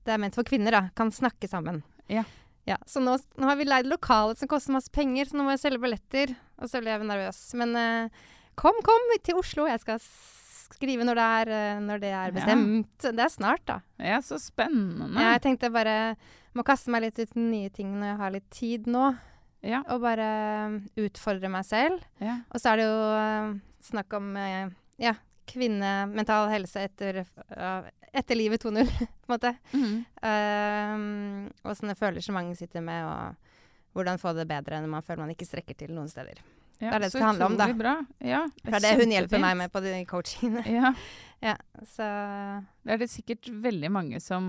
Det 0.04 0.14
er 0.16 0.18
ment 0.18 0.34
for 0.34 0.44
kvinner, 0.44 0.72
da. 0.72 0.90
Kan 0.96 1.12
snakke 1.12 1.48
sammen. 1.48 1.84
Ja. 2.10 2.24
Ja, 2.66 2.78
så 2.88 3.00
nå, 3.00 3.20
nå 3.38 3.46
har 3.46 3.56
vi 3.56 3.66
leid 3.66 3.86
lokalet 3.86 4.38
som 4.40 4.48
koster 4.48 4.74
masse 4.74 4.90
penger, 4.90 5.26
så 5.30 5.38
nå 5.38 5.44
må 5.46 5.52
jeg 5.52 5.60
selge 5.62 5.80
billetter. 5.80 6.36
Og 6.58 6.68
så 6.72 6.82
blir 6.82 6.98
jeg 6.98 7.06
nervøs. 7.06 7.54
Men 7.54 7.76
eh, 7.76 8.10
kom, 8.56 8.74
kom 8.82 9.00
til 9.22 9.36
Oslo. 9.38 9.68
Jeg 9.70 9.80
skal 9.80 10.00
skrive 10.74 11.06
når 11.08 11.16
det 11.20 11.26
er, 11.38 11.52
eh, 11.56 11.80
når 11.82 12.00
det 12.04 12.12
er 12.12 12.28
Ja. 12.28 12.36
bestemt. 12.36 12.98
Det 13.02 13.20
er 13.26 13.30
snart, 13.30 13.66
da. 13.66 13.80
Ja, 14.00 14.20
så 14.22 14.40
spennende. 14.40 15.14
Jeg 15.20 15.42
tenkte 15.42 15.72
bare 15.72 16.16
må 16.56 16.64
kaste 16.68 16.90
meg 16.92 17.02
litt 17.04 17.20
ut 17.20 17.36
i 17.36 17.40
nye 17.40 17.70
ting 17.70 17.94
når 18.00 18.08
jeg 18.12 18.18
har 18.18 18.32
litt 18.32 18.50
tid 18.50 18.86
nå. 18.88 19.18
Ja, 19.64 19.84
Og 19.94 20.02
bare 20.02 20.26
eh, 20.68 20.80
utfordre 21.08 21.50
meg 21.50 21.64
selv. 21.66 22.02
ja. 22.20 22.40
Og 22.52 22.60
så 22.60 22.72
er 22.74 22.78
det 22.78 22.86
jo 22.86 23.02
eh, 23.16 23.60
snakk 23.82 24.14
om 24.18 24.36
ja, 24.98 25.14
kvinne, 25.48 26.08
mental 26.14 26.50
helse 26.50 26.80
etter, 26.88 27.26
etter 28.14 28.36
livet 28.36 28.62
2.0, 28.64 28.86
på 29.26 29.30
en 29.30 29.38
måte. 29.38 29.56
Mhm. 29.74 30.06
Um, 30.24 31.76
sånne 31.76 31.96
følelser 31.98 32.34
mange 32.36 32.56
sitter 32.58 32.82
med, 32.82 33.06
og 33.06 33.36
hvordan 33.96 34.20
få 34.22 34.34
det 34.36 34.48
bedre 34.48 34.80
når 34.82 34.88
man 34.90 35.02
føler 35.06 35.24
man 35.26 35.34
ikke 35.36 35.48
strekker 35.50 35.78
til 35.78 35.94
noen 35.96 36.10
steder. 36.12 36.40
Ja 36.82 36.90
Det 36.90 36.96
er 36.98 37.04
det 37.06 37.12
det 37.14 37.22
handler 37.24 37.46
om, 37.46 37.58
da. 37.60 37.68
Bra. 37.78 37.94
Ja, 38.18 38.46
det 38.64 38.74
er 38.80 38.86
det 38.88 38.96
hun 39.04 39.14
hjelper 39.14 39.44
meg 39.44 39.60
med 39.60 39.74
på 39.74 39.84
de 39.86 40.00
coachingene. 40.10 40.64
Ja, 40.82 40.96
Ja, 41.42 41.56
så 41.88 42.06
det 42.84 42.94
er 42.94 43.00
det 43.02 43.08
sikkert 43.10 43.50
veldig 43.50 43.90
mange 43.92 44.20
som 44.22 44.44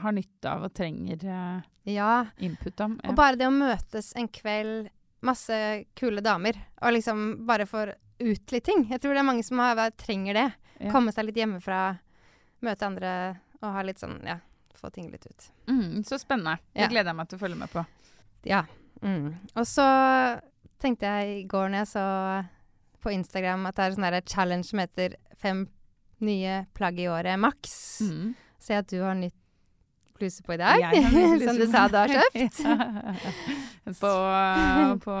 har 0.00 0.14
nytte 0.16 0.50
av 0.50 0.64
og 0.66 0.72
trenger 0.74 1.22
uh, 1.22 1.68
ja. 1.86 2.26
input 2.42 2.80
om. 2.82 2.96
Ja. 2.98 3.12
Og 3.12 3.18
bare 3.18 3.38
det 3.38 3.46
å 3.46 3.54
møtes 3.54 4.10
en 4.18 4.26
kveld, 4.34 4.88
masse 5.22 5.54
kule 5.98 6.24
damer, 6.26 6.58
og 6.82 6.96
liksom 6.96 7.44
bare 7.46 7.68
få 7.70 7.84
ut 7.92 8.52
litt 8.52 8.66
ting. 8.66 8.88
Jeg 8.90 8.98
tror 8.98 9.14
det 9.14 9.22
er 9.22 9.28
mange 9.30 9.46
som 9.46 9.62
har, 9.62 9.78
trenger 9.94 10.40
det. 10.40 10.48
Ja. 10.80 10.90
Komme 10.90 11.14
seg 11.14 11.28
litt 11.28 11.38
hjemmefra, 11.38 11.84
møte 12.66 12.88
andre 12.88 13.14
og 13.60 13.70
ha 13.76 13.86
litt 13.86 14.02
sånn, 14.02 14.18
ja, 14.26 14.40
få 14.74 14.90
ting 14.90 15.06
litt 15.12 15.28
ut. 15.28 15.50
Mm, 15.70 16.02
så 16.08 16.18
spennende. 16.18 16.58
Det 16.74 16.90
gleder 16.90 17.12
jeg 17.12 17.20
meg 17.20 17.30
til 17.30 17.38
å 17.38 17.44
følge 17.44 17.62
med 17.62 17.70
på. 17.70 17.86
Ja. 18.48 18.64
Mm. 19.04 19.36
Og 19.54 19.66
så 19.68 19.86
tenkte 20.80 21.10
jeg 21.10 21.42
i 21.42 21.44
går 21.50 21.70
når 21.70 21.84
jeg 21.84 21.90
så 21.92 22.06
på 23.00 23.12
Instagram 23.14 23.68
at 23.68 23.76
det 23.78 23.84
er 23.84 23.96
sånn 23.96 24.18
challenge 24.28 24.68
som 24.68 24.82
heter 24.82 25.16
fem 25.40 25.64
nye 26.24 26.64
plagg 26.76 27.00
i 27.00 27.08
året 27.08 27.40
maks. 27.40 27.76
Mm. 28.04 28.34
Ser 28.60 28.82
at 28.82 28.90
du 28.92 28.98
har 29.00 29.16
nytt 29.16 29.36
bluse 30.20 30.44
på 30.44 30.54
i 30.54 30.60
dag. 30.60 30.84
Som 31.46 31.56
du 31.56 31.64
sa 31.70 31.86
du 31.88 31.96
har 32.00 32.12
kjøpt. 32.12 32.60
Ja. 33.80 33.94
på, 33.96 34.10
på 35.06 35.14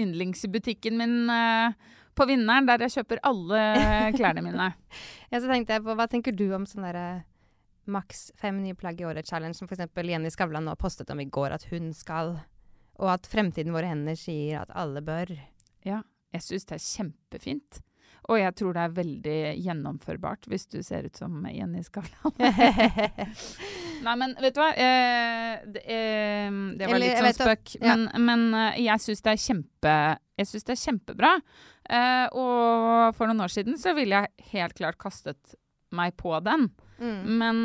yndlingsbutikken 0.00 0.96
min 0.98 1.30
eh, 1.30 1.74
på 2.16 2.24
Vinneren, 2.26 2.64
der 2.66 2.86
jeg 2.86 2.94
kjøper 2.96 3.20
alle 3.28 3.60
klærne 4.16 4.42
mine. 4.42 4.70
Ja, 5.28 5.36
så 5.36 5.50
tenkte 5.50 5.76
jeg 5.76 5.84
på, 5.84 5.94
Hva 5.98 6.06
tenker 6.08 6.32
du 6.32 6.46
om 6.56 6.64
sånn 6.66 6.86
derre 6.88 7.26
maks 7.86 8.30
fem 8.40 8.56
nye 8.64 8.74
plagg 8.74 9.00
i 9.00 9.06
året-challenge, 9.06 9.58
som 9.58 9.68
f.eks. 9.68 9.84
Jenny 10.08 10.32
Skavlan 10.32 10.64
nå 10.66 10.74
postet 10.80 11.12
om 11.12 11.20
i 11.22 11.28
går 11.28 11.54
at 11.54 11.68
hun 11.70 11.92
skal, 11.94 12.38
og 13.00 13.10
at 13.16 13.28
Fremtiden 13.30 13.74
våre 13.74 13.90
hender 13.90 14.16
sier 14.18 14.62
at 14.64 14.72
alle 14.76 15.02
bør. 15.04 15.34
Ja, 15.86 16.02
jeg 16.34 16.44
syns 16.44 16.68
det 16.68 16.78
er 16.78 16.86
kjempefint. 16.86 17.82
Og 18.26 18.40
jeg 18.40 18.54
tror 18.58 18.74
det 18.74 18.82
er 18.82 18.94
veldig 18.96 19.40
gjennomførbart 19.62 20.48
hvis 20.50 20.66
du 20.72 20.80
ser 20.82 21.06
ut 21.06 21.18
som 21.18 21.44
Jenny 21.46 21.82
Skavlan. 21.86 22.34
Nei, 24.06 24.14
men 24.18 24.34
vet 24.42 24.56
du 24.56 24.60
hva? 24.60 24.72
Eh, 24.74 25.52
det, 25.62 25.82
eh, 25.84 26.56
det 26.74 26.88
var 26.88 26.96
Eller, 26.96 27.04
litt 27.04 27.20
sånn 27.22 27.36
spøk. 27.38 27.76
ja. 27.78 27.94
Men, 27.94 28.08
men 28.26 28.48
eh, 28.58 28.80
jeg 28.88 29.04
syns 29.04 29.22
det 29.22 29.36
det 30.66 30.74
er 30.74 30.82
kjempebra. 30.82 31.32
Eh, 31.86 32.26
og 32.34 33.14
for 33.16 33.30
noen 33.30 33.46
år 33.46 33.54
siden 33.54 33.78
så 33.78 33.94
ville 33.96 34.24
jeg 34.24 34.50
helt 34.56 34.76
klart 34.80 34.98
kastet 34.98 35.54
meg 35.94 36.16
på 36.18 36.34
den. 36.42 36.66
Mm. 36.98 37.20
Men 37.38 37.62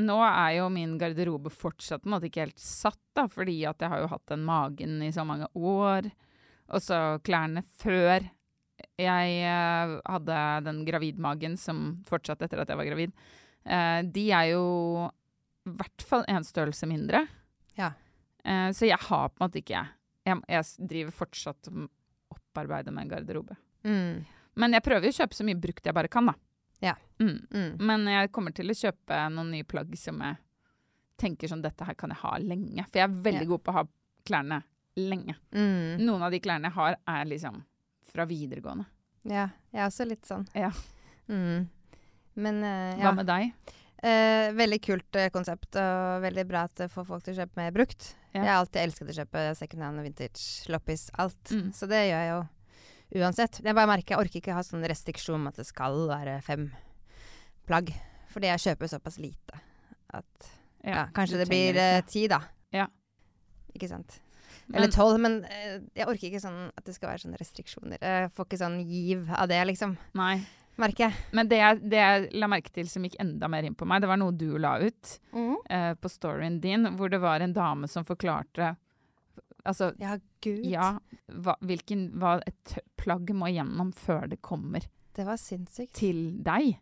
nå 0.00 0.18
er 0.24 0.56
jo 0.56 0.68
min 0.72 0.94
garderobe 1.00 1.50
fortsatt 1.52 2.02
på 2.02 2.08
en 2.08 2.14
måte 2.16 2.28
ikke 2.30 2.46
helt 2.46 2.62
satt, 2.62 3.00
da, 3.16 3.26
fordi 3.28 3.58
at 3.68 3.82
jeg 3.82 3.92
har 3.92 4.04
jo 4.04 4.12
hatt 4.12 4.24
den 4.32 4.44
magen 4.48 5.02
i 5.04 5.10
så 5.12 5.24
mange 5.28 5.48
år. 5.52 6.08
Og 6.72 6.80
så 6.80 7.00
klærne 7.26 7.64
før 7.82 8.24
jeg 8.98 9.34
eh, 9.44 9.96
hadde 10.08 10.38
den 10.66 10.82
gravidmagen 10.86 11.56
som 11.60 12.02
fortsatte 12.08 12.46
etter 12.46 12.62
at 12.62 12.72
jeg 12.72 12.80
var 12.80 12.88
gravid. 12.88 13.12
Eh, 13.64 14.00
de 14.08 14.26
er 14.34 14.52
jo 14.54 14.64
i 15.68 15.74
hvert 15.78 16.06
fall 16.06 16.24
en 16.30 16.46
størrelse 16.46 16.88
mindre. 16.90 17.24
Ja. 17.78 17.92
Eh, 18.44 18.70
så 18.74 18.88
jeg 18.88 18.98
har 18.98 19.28
på 19.30 19.38
en 19.38 19.46
måte 19.46 19.60
ikke 19.62 19.84
Jeg, 20.22 20.38
jeg 20.50 20.88
driver 20.90 21.14
fortsatt 21.14 21.68
og 21.70 21.86
opparbeider 22.30 22.94
med 22.94 23.04
en 23.04 23.10
garderobe. 23.10 23.56
Mm. 23.82 24.22
Men 24.54 24.76
jeg 24.76 24.84
prøver 24.86 25.08
jo 25.08 25.14
å 25.14 25.16
kjøpe 25.16 25.34
så 25.34 25.46
mye 25.46 25.58
brukt 25.58 25.88
jeg 25.88 25.96
bare 25.96 26.10
kan, 26.12 26.28
da. 26.30 26.36
Ja. 26.82 26.96
Mm. 27.22 27.36
Mm. 27.54 27.68
Men 27.86 28.06
jeg 28.10 28.32
kommer 28.34 28.54
til 28.56 28.72
å 28.72 28.76
kjøpe 28.76 29.18
noen 29.32 29.52
nye 29.54 29.66
plagg 29.68 29.92
som 30.00 30.18
jeg 30.24 30.36
tenker 31.22 31.50
sånn 31.52 31.62
Dette 31.62 31.86
her 31.86 31.94
kan 31.94 32.10
jeg 32.10 32.18
ha 32.24 32.32
lenge. 32.42 32.84
For 32.88 32.98
jeg 32.98 33.06
er 33.08 33.20
veldig 33.28 33.44
Ja. 33.46 33.50
god 33.52 33.62
på 33.62 33.70
å 33.70 33.76
ha 33.76 33.84
klærne 34.26 34.62
lenge. 34.98 35.36
Mm. 35.54 36.00
Noen 36.02 36.22
av 36.26 36.32
de 36.34 36.40
klærne 36.42 36.66
jeg 36.70 36.76
har, 36.76 36.96
er 37.06 37.24
liksom 37.30 37.60
fra 38.12 38.26
videregående. 38.26 38.84
Ja, 39.24 39.46
jeg 39.72 39.80
er 39.80 39.86
også 39.86 40.06
litt 40.08 40.26
sånn. 40.26 40.48
Ja. 40.58 40.72
Mm. 41.28 41.68
Men 42.34 42.58
ja. 42.64 43.06
Hva 43.06 43.14
med 43.14 43.26
deg? 43.30 43.52
Eh, 44.02 44.50
veldig 44.58 44.80
kult 44.82 45.14
eh, 45.20 45.28
konsept, 45.30 45.76
og 45.78 46.22
veldig 46.24 46.44
bra 46.48 46.64
at 46.66 46.74
det 46.80 46.88
får 46.90 47.06
folk 47.06 47.22
til 47.22 47.36
å 47.36 47.44
kjøpe 47.44 47.60
mer 47.60 47.70
brukt. 47.70 48.16
Ja. 48.32 48.40
Jeg 48.42 48.48
har 48.50 48.58
alltid 48.64 48.82
elsket 48.82 49.12
å 49.12 49.16
kjøpe 49.20 49.44
second 49.56 49.82
hand, 49.86 50.02
vintage, 50.02 50.42
loppis, 50.74 51.06
alt. 51.22 51.52
Mm. 51.54 51.68
Så 51.76 51.86
det 51.86 52.00
gjør 52.08 52.18
jeg 52.24 52.32
jo 52.32 52.40
uansett. 53.18 53.60
Jeg 53.62 53.76
bare 53.76 53.90
merker 53.90 54.14
jeg 54.14 54.24
orker 54.24 54.40
ikke 54.40 54.56
ha 54.56 54.64
sånn 54.66 54.86
restriksjon 54.88 55.40
om 55.40 55.50
at 55.50 55.60
det 55.60 55.66
skal 55.68 56.06
være 56.10 56.38
fem 56.44 56.70
plagg. 57.68 57.92
Fordi 58.32 58.48
jeg 58.48 58.64
kjøper 58.66 58.90
såpass 58.90 59.20
lite 59.20 59.60
at 60.12 60.50
ja, 60.84 61.06
kanskje 61.14 61.40
det 61.42 61.48
blir 61.50 61.78
eh, 61.78 62.00
ti, 62.08 62.26
da. 62.30 62.40
Ja. 62.74 62.88
Ikke 63.76 63.88
sant. 63.90 64.18
Eller 64.72 64.90
tolv, 64.92 65.18
men 65.20 65.42
eh, 65.48 65.78
jeg 65.96 66.08
orker 66.08 66.28
ikke 66.28 66.42
sånn 66.42 66.64
at 66.70 66.86
det 66.86 66.94
skal 66.96 67.12
være 67.12 67.24
sånne 67.24 67.40
restriksjoner. 67.40 68.00
Jeg 68.00 68.32
får 68.34 68.48
ikke 68.48 68.60
sånn 68.60 68.80
giv 68.88 69.30
av 69.36 69.48
det, 69.50 69.60
liksom. 69.68 69.96
Nei. 70.18 70.36
Merker 70.80 71.10
jeg. 71.10 71.24
Men 71.36 71.50
det 71.50 71.58
jeg, 71.60 71.80
det 71.92 72.00
jeg 72.00 72.28
la 72.40 72.48
merke 72.48 72.72
til 72.72 72.88
som 72.88 73.04
gikk 73.04 73.18
enda 73.20 73.48
mer 73.52 73.66
inn 73.68 73.76
på 73.76 73.86
meg, 73.88 74.00
det 74.02 74.08
var 74.08 74.20
noe 74.20 74.32
du 74.32 74.56
la 74.60 74.78
ut 74.80 75.16
eh, 75.68 75.92
på 76.00 76.12
storyen 76.12 76.60
din, 76.64 76.94
hvor 76.96 77.12
det 77.12 77.20
var 77.22 77.44
en 77.44 77.52
dame 77.56 77.90
som 77.92 78.06
forklarte 78.08 78.72
Altså, 79.64 79.92
Ja, 80.00 80.16
gud. 80.42 80.64
ja, 80.66 80.98
hva, 81.30 81.54
hvilken, 81.62 82.08
hva 82.18 82.40
et 82.46 82.78
plagg 82.98 83.30
må 83.34 83.46
gjennom 83.52 83.92
før 83.94 84.28
det 84.28 84.40
kommer 84.42 84.82
Det 85.14 85.24
var 85.26 85.36
sinnssykt. 85.38 85.92
til 85.94 86.32
deg. 86.42 86.78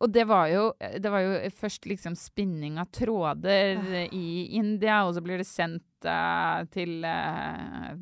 Og 0.00 0.12
det 0.12 0.26
var 0.28 0.46
jo, 0.48 0.72
det 0.80 1.10
var 1.12 1.20
jo 1.20 1.50
først 1.52 1.84
liksom 1.86 2.14
spinning 2.16 2.78
av 2.80 2.90
tråder 2.92 3.76
Ah. 3.76 4.08
i 4.12 4.46
India, 4.56 5.02
og 5.06 5.14
så 5.14 5.20
blir 5.24 5.38
det 5.38 5.46
sendt 5.46 5.82
uh, 6.08 6.64
til 6.72 7.04
uh, 7.04 7.96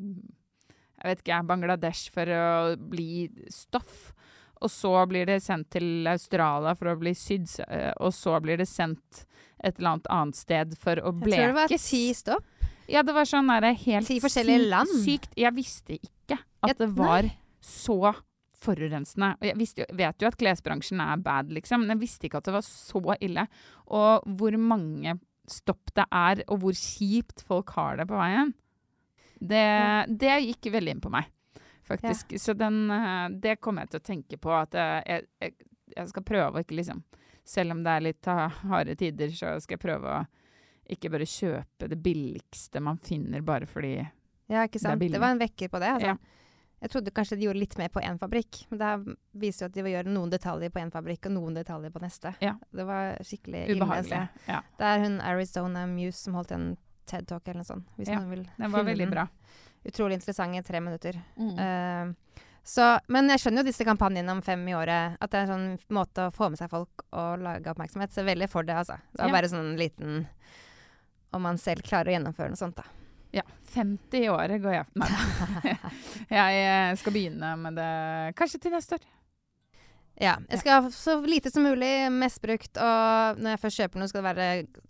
Jeg 0.99 1.05
vet 1.13 1.21
ikke, 1.23 1.41
Bangladesh 1.47 2.09
for 2.11 2.25
å 2.27 2.75
bli 2.77 3.29
stoff. 3.51 4.13
Og 4.61 4.67
så 4.71 4.91
blir 5.07 5.25
det 5.25 5.37
sendt 5.43 5.69
til 5.71 6.07
Australia 6.11 6.73
for 6.75 6.91
å 6.91 6.97
bli 6.99 7.13
sydd, 7.15 7.47
uh, 7.69 7.93
og 8.03 8.11
så 8.15 8.35
blir 8.43 8.57
det 8.59 8.67
sendt 8.67 9.25
et 9.63 9.77
eller 9.79 9.93
annet 9.97 10.07
annet 10.11 10.35
sted 10.39 10.75
for 10.79 10.99
å 11.03 11.11
Jeg 11.13 11.21
tror 11.23 11.47
det 11.47 11.53
var 11.55 11.67
blekes. 11.67 11.89
ti 11.89 12.01
stopp. 12.13 12.43
Ja, 12.89 13.03
det 13.05 13.13
var 13.13 13.27
sånn 13.29 13.47
der 13.51 13.69
helt 13.77 14.07
Ti 14.09 14.17
forskjellige 14.23 14.63
sykt- 14.63 14.71
land. 14.73 14.95
Sykt. 15.05 15.35
Jeg 15.37 15.53
visste 15.55 15.99
ikke 15.99 16.39
at 16.63 16.71
Ja, 16.73 16.73
det 16.81 16.89
var 16.97 17.29
så 17.61 18.15
forurensende. 18.59 19.33
Og 19.39 19.45
jeg 19.47 19.55
visste, 19.59 19.85
vet 19.95 20.19
jo 20.19 20.27
at 20.27 20.37
klesbransjen 20.39 20.99
er 21.03 21.17
bad, 21.23 21.51
liksom, 21.55 21.85
men 21.85 21.93
jeg 21.95 22.01
visste 22.01 22.27
ikke 22.27 22.41
at 22.41 22.49
det 22.49 22.53
var 22.57 22.65
så 22.65 23.15
ille. 23.23 23.45
Og 23.87 24.25
hvor 24.39 24.57
mange 24.59 25.13
stopp 25.49 25.93
det 25.95 26.05
er, 26.11 26.43
og 26.49 26.59
hvor 26.61 26.75
kjipt 26.77 27.41
folk 27.47 27.71
har 27.77 27.97
det 28.01 28.07
på 28.09 28.17
veien. 28.19 28.51
Det, 29.39 29.63
det 30.19 30.33
gikk 30.49 30.67
veldig 30.73 30.91
inn 30.97 31.01
på 31.01 31.11
meg, 31.13 31.29
faktisk. 31.87 32.35
Så 32.37 32.53
den, 32.59 32.89
eh, 32.91 33.29
det 33.39 33.59
kommer 33.63 33.85
jeg 33.85 33.93
til 33.95 34.01
å 34.01 34.07
tenke 34.09 34.37
på. 34.41 34.51
At 34.51 34.75
jeg, 34.75 35.23
jeg, 35.39 35.55
jeg 35.95 36.11
skal 36.11 36.23
prøve 36.27 36.59
å 36.59 36.65
ikke 36.65 36.75
liksom 36.81 37.03
Selv 37.49 37.71
om 37.73 37.79
det 37.81 37.89
er 37.95 38.03
litt 38.05 38.27
harde 38.69 38.93
tider, 38.99 39.31
så 39.33 39.55
skal 39.63 39.79
jeg 39.79 39.81
prøve 39.81 40.05
å 40.19 40.25
ikke 40.89 41.11
bare 41.13 41.27
kjøpe 41.29 41.89
det 41.91 41.99
billigste 42.03 42.81
man 42.83 42.97
finner 42.97 43.41
bare 43.45 43.67
fordi 43.69 43.95
Ja, 44.49 44.63
ikke 44.65 44.79
Det 44.79 44.85
er 44.85 44.89
sant. 44.89 45.01
Det, 45.11 45.19
var 45.21 45.31
en 45.35 45.39
vekker 45.43 45.69
på 45.69 45.79
det. 45.79 45.89
Altså. 45.93 46.07
Ja. 46.15 46.17
Jeg 46.81 46.89
trodde 46.93 47.11
kanskje 47.11 47.35
de 47.37 47.43
gjorde 47.45 47.59
litt 47.59 47.77
mer 47.77 47.89
på 47.91 47.99
én 48.01 48.17
fabrikk, 48.17 48.61
men 48.71 48.79
det 48.79 49.15
viser 49.41 49.65
jo 49.65 49.67
at 49.69 49.73
de 49.75 49.83
vil 49.83 49.93
gjøre 49.97 50.13
noen 50.15 50.31
detaljer 50.31 50.71
på 50.71 50.79
én 50.79 50.91
fabrikk 50.93 51.27
og 51.27 51.33
noen 51.35 51.57
detaljer 51.59 51.91
på 51.91 52.01
neste. 52.01 52.31
Ja. 52.41 52.53
Det 52.71 52.85
var 52.87 53.17
skikkelig 53.27 53.65
ubehagelig. 53.75 54.21
Ja, 54.47 54.61
Det 54.79 54.87
er 54.87 55.03
hun 55.03 55.19
Arizona 55.21 55.83
Muse 55.91 56.23
som 56.23 56.37
holdt 56.39 56.51
en 56.55 56.69
TED-talk 57.05 57.43
eller 57.47 57.61
noe 57.61 57.67
sånt. 57.67 57.89
Hvis 57.97 58.07
Ja, 58.07 58.19
noen 58.21 58.29
vil 58.31 58.45
den 58.57 58.71
var 58.71 58.83
veldig 58.87 59.05
den. 59.09 59.11
bra. 59.11 59.27
Utrolig 59.85 60.13
interessant 60.19 60.55
i 60.55 60.61
tre 60.63 60.79
minutter. 60.79 61.19
Mm. 61.37 61.59
Uh, 61.59 62.39
så, 62.63 62.99
men 63.07 63.29
jeg 63.29 63.39
skjønner 63.43 63.63
jo 63.63 63.69
disse 63.71 63.85
kampanjene 63.87 64.31
om 64.31 64.41
fem 64.45 64.65
i 64.69 64.75
året. 64.77 65.17
At 65.19 65.31
det 65.31 65.39
er 65.39 65.47
en 65.47 65.53
sånn 65.53 65.95
måte 65.95 66.27
å 66.29 66.33
få 66.35 66.49
med 66.49 66.59
seg 66.59 66.69
folk 66.71 67.05
og 67.11 67.43
lage 67.43 67.71
oppmerksomhet. 67.71 68.11
Så 68.13 68.21
jeg 68.21 68.27
er 68.27 68.33
veldig 68.35 68.49
for 68.51 68.63
det, 68.67 68.75
altså. 68.75 68.99
Det 69.11 69.19
var 69.23 69.27
Ja. 69.27 69.33
bare 69.35 69.49
sånn 69.51 69.75
liten 69.79 70.27
Om 71.31 71.45
man 71.45 71.59
selv 71.61 71.85
klarer 71.85 72.11
å 72.11 72.15
gjennomføre 72.17 72.53
noe 72.53 72.59
sånt, 72.59 72.79
da. 72.79 72.85
Ja, 73.31 73.43
50 73.73 74.23
i 74.23 74.29
året 74.33 74.61
går 74.63 74.73
jeg 74.73 74.85
Nei. 74.97 75.09
Jeg 76.39 76.61
eh, 76.63 76.95
skal 76.97 77.13
begynne 77.13 77.51
med 77.61 77.77
det 77.77 77.91
kanskje 78.39 78.61
til 78.63 78.73
neste 78.73 78.97
år. 78.97 79.05
Ja. 80.19 80.33
Jeg 80.49 80.63
skal 80.63 80.81
ha 80.83 80.89
så 80.91 81.15
lite 81.23 81.51
som 81.53 81.63
mulig, 81.63 81.91
mest 82.11 82.41
brukt, 82.43 82.73
og 82.75 83.39
når 83.39 83.55
jeg 83.55 83.61
først 83.61 83.83
kjøper 83.83 84.01
noe, 84.01 84.09
skal 84.11 84.19
det 84.19 84.33
være 84.33 84.49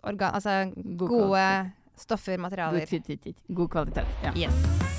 organ... 0.10 0.34
Altså 0.39 0.55
God 0.74 1.12
gode 1.12 1.43
stoffer, 2.00 2.39
materialer. 2.41 2.88
God, 2.88 3.05
kvalitet. 3.05 3.43
God 3.48 3.69
kvalitet. 3.75 4.17
Ja. 4.25 4.34
Yes. 4.48 4.99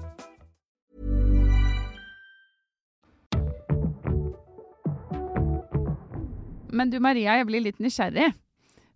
Men 6.71 6.91
du 6.91 6.99
Maria, 7.03 7.37
jeg 7.39 7.47
blir 7.49 7.63
litt 7.67 7.81
nysgjerrig. 7.83 8.31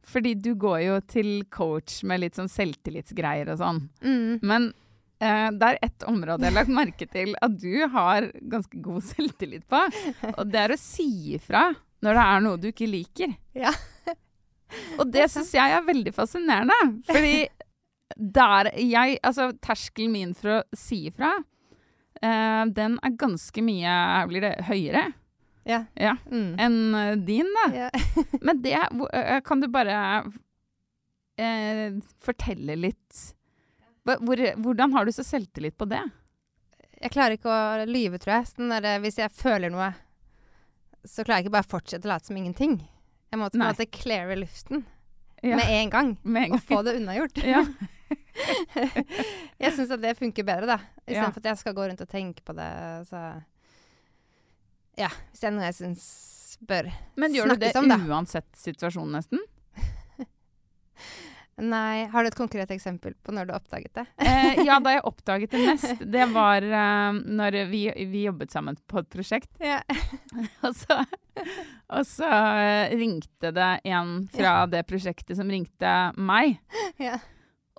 Fordi 0.06 0.36
du 0.38 0.54
går 0.60 0.80
jo 0.84 0.98
til 1.10 1.30
coach 1.54 2.04
med 2.06 2.22
litt 2.22 2.38
sånn 2.38 2.52
selvtillitsgreier 2.52 3.50
og 3.54 3.62
sånn. 3.62 3.80
Mm. 4.06 4.44
Men 4.46 4.68
eh, 5.18 5.50
det 5.56 5.72
er 5.72 5.80
ett 5.88 6.06
område 6.10 6.46
jeg 6.46 6.54
har 6.54 6.60
lagt 6.60 6.76
merke 6.76 7.08
til 7.10 7.34
at 7.42 7.58
du 7.58 7.88
har 7.92 8.30
ganske 8.54 8.82
god 8.86 9.02
selvtillit 9.08 9.66
på. 9.72 9.82
Og 10.38 10.46
det 10.52 10.62
er 10.62 10.76
å 10.76 10.80
si 10.82 11.10
ifra 11.40 11.72
når 12.06 12.20
det 12.20 12.28
er 12.30 12.46
noe 12.46 12.62
du 12.62 12.70
ikke 12.70 12.90
liker. 12.92 13.34
Ja. 13.58 13.74
Og 15.00 15.10
det 15.10 15.26
syns 15.34 15.54
jeg 15.56 15.74
er 15.74 15.86
veldig 15.88 16.14
fascinerende. 16.14 16.78
Fordi 17.10 17.38
der 18.16 18.70
jeg 18.78 19.18
Altså, 19.26 19.50
terskelen 19.64 20.14
min 20.14 20.34
for 20.38 20.60
å 20.60 20.64
si 20.78 21.08
ifra, 21.10 21.32
eh, 22.22 22.64
den 22.70 23.00
er 23.02 23.18
ganske 23.18 23.64
mye 23.66 23.96
Blir 24.30 24.46
det 24.46 24.54
høyere? 24.70 25.08
Ja. 25.66 25.86
Ja. 25.98 26.18
Mm. 26.32 26.60
Enn 26.62 26.96
eh, 26.96 27.16
din, 27.26 27.50
da. 27.58 27.66
ja. 27.76 27.90
Men 28.46 28.62
det 28.62 28.76
øh, 28.78 29.42
Kan 29.42 29.64
du 29.64 29.68
bare 29.74 29.96
eh, 31.42 31.98
fortelle 32.22 32.78
litt 32.78 33.22
hvor, 34.06 34.38
Hvordan 34.62 34.94
har 34.94 35.06
du 35.06 35.12
så 35.12 35.26
selvtillit 35.26 35.78
på 35.78 35.88
det? 35.90 36.04
Jeg 37.02 37.12
klarer 37.12 37.40
ikke 37.40 37.50
å 37.50 37.86
lyve, 37.90 38.20
tror 38.22 38.36
jeg. 38.38 38.50
Sånn 38.52 38.70
der, 38.72 39.00
hvis 39.02 39.18
jeg 39.18 39.34
føler 39.34 39.74
noe, 39.74 39.90
så 41.02 41.26
klarer 41.26 41.42
jeg 41.42 41.48
ikke 41.48 41.56
bare 41.58 41.68
å 41.68 41.72
fortsette 41.74 42.08
å 42.08 42.12
late 42.14 42.30
som 42.30 42.38
ingenting. 42.38 42.78
Jeg 43.34 43.42
må 43.42 43.50
på 43.50 43.58
en 43.58 43.66
måte 43.66 43.88
cleare 43.90 44.38
luften 44.40 44.86
Ja, 45.42 45.58
med 45.58 45.68
en 45.74 45.92
gang. 45.94 46.14
med 46.36 46.48
en 46.48 46.58
Og 46.60 46.64
få 46.70 46.84
det 46.86 46.96
unnagjort. 47.02 47.42
Ja. 47.42 47.66
jeg 49.64 49.74
syns 49.76 49.92
at 49.92 50.06
det 50.06 50.16
funker 50.22 50.46
bedre, 50.48 50.78
da. 50.78 50.80
Ja. 51.10 51.28
For 51.28 51.42
at 51.42 51.52
jeg 51.52 51.62
skal 51.66 51.76
gå 51.78 51.90
rundt 51.90 52.06
og 52.06 52.14
tenke 52.14 52.46
på 52.46 52.56
det. 52.58 52.70
Så 53.10 53.26
ja. 55.00 55.10
Hvis 55.32 55.44
det 55.44 55.50
er 55.50 55.56
noe 55.56 55.68
jeg 55.68 55.78
syns 55.80 56.06
bør 56.66 56.90
Men 57.20 57.36
gjør 57.36 57.54
du 57.54 57.62
det 57.62 57.76
om, 57.80 57.92
uansett 58.10 58.48
situasjon, 58.60 59.12
nesten? 59.16 59.42
Nei. 61.56 62.06
Har 62.12 62.24
du 62.24 62.30
et 62.30 62.38
konkret 62.38 62.72
eksempel 62.74 63.14
på 63.24 63.36
når 63.36 63.48
du 63.48 63.54
oppdaget 63.56 63.94
det? 63.96 64.06
Eh, 64.20 64.64
ja, 64.68 64.80
da 64.84 64.96
jeg 64.98 65.06
oppdaget 65.08 65.54
det 65.56 65.62
mest, 65.70 66.04
det 66.04 66.26
var 66.34 66.66
eh, 66.66 67.20
når 67.40 67.62
vi, 67.72 67.86
vi 68.12 68.26
jobbet 68.26 68.56
sammen 68.56 68.80
på 68.92 69.04
et 69.04 69.12
prosjekt. 69.12 69.52
Ja. 69.64 69.80
Og 70.66 70.76
så, 70.76 71.00
og 71.92 72.04
så 72.08 72.28
eh, 72.32 72.96
ringte 72.98 73.52
det 73.56 73.72
en 73.92 74.18
fra 74.32 74.58
det 74.72 74.86
prosjektet 74.88 75.36
som 75.38 75.50
ringte 75.52 75.92
meg. 76.16 76.58
ja. 77.02 77.20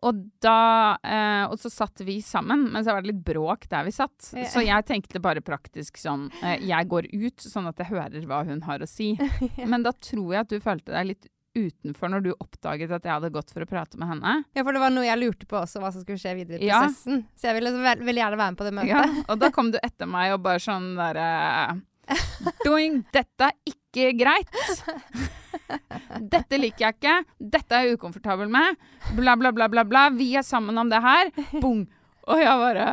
Og 0.06 0.18
da 0.44 0.54
eh, 1.02 1.44
Og 1.50 1.58
så 1.58 1.70
satt 1.72 2.02
vi 2.06 2.18
sammen, 2.22 2.66
men 2.72 2.84
så 2.86 2.92
var 2.94 3.02
det 3.02 3.10
litt 3.14 3.24
bråk 3.26 3.66
der 3.72 3.86
vi 3.88 3.92
satt. 3.96 4.14
Så 4.52 4.62
jeg 4.64 4.86
tenkte 4.88 5.20
bare 5.24 5.42
praktisk 5.44 5.98
sånn 5.98 6.28
eh, 6.42 6.60
Jeg 6.68 6.88
går 6.92 7.08
ut, 7.12 7.40
sånn 7.42 7.66
at 7.70 7.80
jeg 7.82 7.90
hører 7.94 8.26
hva 8.28 8.42
hun 8.46 8.62
har 8.68 8.84
å 8.84 8.88
si. 8.90 9.14
Men 9.70 9.82
da 9.86 9.92
tror 9.96 10.34
jeg 10.36 10.44
at 10.46 10.52
du 10.52 10.60
følte 10.62 10.92
deg 10.94 11.10
litt 11.14 11.26
utenfor 11.56 12.10
når 12.12 12.20
du 12.26 12.30
oppdaget 12.36 12.90
at 12.92 13.06
jeg 13.08 13.14
hadde 13.14 13.30
gått 13.32 13.48
for 13.54 13.64
å 13.64 13.68
prate 13.70 13.96
med 13.96 14.10
henne. 14.10 14.32
ja, 14.52 14.60
for 14.62 14.76
det 14.76 14.80
var 14.82 14.90
noe 14.92 15.06
jeg 15.06 15.16
lurte 15.22 15.46
på 15.48 15.56
også, 15.56 15.80
hva 15.80 15.88
som 15.94 16.02
skulle 16.04 16.20
skje 16.20 16.34
videre 16.36 16.60
i 16.60 16.68
Ja. 16.68 16.82
prosessen. 16.84 17.22
Så 17.32 17.48
jeg 17.48 17.56
ville 17.56 17.72
så 17.72 17.80
vel- 17.80 18.20
gjerne 18.20 18.36
være 18.36 18.50
med 18.52 18.58
på 18.60 18.66
det 18.68 18.74
møtet. 18.76 18.90
Ja, 18.92 19.24
og 19.32 19.38
da 19.40 19.48
kom 19.56 19.70
du 19.72 19.78
etter 19.82 20.04
meg 20.10 20.34
og 20.36 20.42
bare 20.44 20.60
sånn 20.60 20.90
derre 21.00 21.80
Doing, 22.66 23.00
dette 23.16 23.48
er 23.48 23.56
ikke 23.72 24.12
greit. 24.20 24.52
Dette 26.20 26.58
liker 26.60 26.86
jeg 26.88 26.96
ikke. 26.98 27.16
Dette 27.56 27.76
er 27.78 27.86
jeg 27.88 27.98
ukomfortabel 27.98 28.50
med. 28.52 28.76
Bla, 29.16 29.36
bla, 29.40 29.52
bla, 29.56 29.68
bla, 29.72 29.84
bla. 29.88 30.06
Vi 30.16 30.32
er 30.38 30.44
sammen 30.46 30.78
om 30.78 30.90
det 30.92 31.02
her. 31.04 31.30
Bong. 31.60 31.84
Og 32.26 32.40
jeg 32.42 32.62
bare 32.62 32.86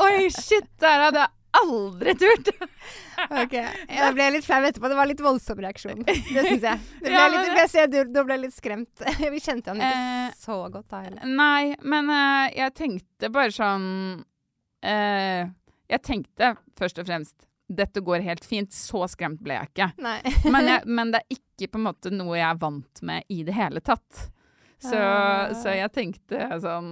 Oi, 0.00 0.28
shit! 0.32 0.68
Der 0.80 1.02
hadde 1.08 1.24
jeg 1.24 1.32
aldri 1.56 2.12
turt. 2.20 2.48
Ok, 3.26 3.54
Jeg 3.56 4.12
ble 4.14 4.26
litt 4.36 4.44
flau 4.46 4.60
etterpå. 4.68 4.90
Det 4.92 4.98
var 4.98 5.08
litt 5.10 5.22
voldsom 5.24 5.60
reaksjon. 5.64 6.04
Det 6.06 6.44
syns 6.44 6.64
jeg. 6.68 6.80
Det 7.00 7.08
ble 7.10 7.16
Ja, 7.16 7.26
litt, 7.32 7.74
jeg 7.74 7.90
du, 7.92 7.98
du 8.14 8.20
ble 8.28 8.36
litt 8.44 8.54
skremt. 8.54 9.04
Vi 9.34 9.40
kjente 9.42 9.72
han 9.72 9.80
ikke 9.82 10.04
Eh, 10.28 10.32
så 10.38 10.58
godt 10.72 10.88
da 10.92 11.02
heller. 11.06 11.26
Nei, 11.26 11.74
men 11.82 12.12
eh, 12.12 12.54
jeg 12.60 12.74
tenkte 12.78 13.30
bare 13.34 13.52
sånn 13.54 13.86
eh, 14.86 15.46
Jeg 15.90 16.02
tenkte 16.06 16.54
først 16.78 17.00
og 17.02 17.08
fremst 17.08 17.36
dette 17.66 18.00
går 18.00 18.24
helt 18.26 18.44
fint. 18.44 18.72
Så 18.72 19.06
skremt 19.10 19.42
ble 19.44 19.58
jeg 19.58 19.70
ikke. 19.70 19.90
Men, 20.54 20.70
jeg, 20.70 20.82
men 20.98 21.12
det 21.14 21.22
er 21.22 21.38
ikke 21.38 21.72
på 21.72 21.80
en 21.80 21.86
måte 21.88 22.12
noe 22.14 22.36
jeg 22.36 22.48
er 22.48 22.60
vant 22.60 23.02
med 23.06 23.32
i 23.32 23.42
det 23.46 23.56
hele 23.56 23.82
tatt. 23.84 24.26
Så, 24.76 24.98
uh. 24.98 25.54
så 25.56 25.72
jeg 25.72 25.88
tenkte 25.94 26.50
sånn 26.60 26.90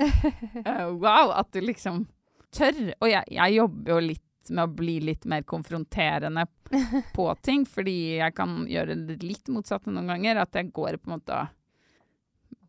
uh, 0.00 0.86
Wow, 0.96 1.34
at 1.36 1.50
du 1.52 1.60
liksom 1.60 2.06
tør. 2.54 2.78
Og 3.00 3.10
jeg, 3.10 3.26
jeg 3.36 3.58
jobber 3.58 3.94
jo 3.94 4.00
litt 4.08 4.26
med 4.50 4.64
å 4.64 4.72
bli 4.72 4.96
litt 5.04 5.26
mer 5.28 5.44
konfronterende 5.46 6.46
på 7.16 7.26
ting, 7.44 7.66
fordi 7.68 8.16
jeg 8.18 8.34
kan 8.34 8.64
gjøre 8.70 8.96
det 9.10 9.20
litt 9.22 9.50
motsatte 9.52 9.92
noen 9.92 10.10
ganger. 10.14 10.40
At 10.42 10.56
jeg 10.56 10.72
går 10.74 10.96
på 10.98 11.10
en 11.10 11.18
måte 11.18 11.42
og 11.44 11.56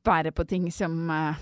bærer 0.05 0.35
på 0.35 0.45
ting 0.49 0.67
som 0.73 0.97
eh, 1.13 1.41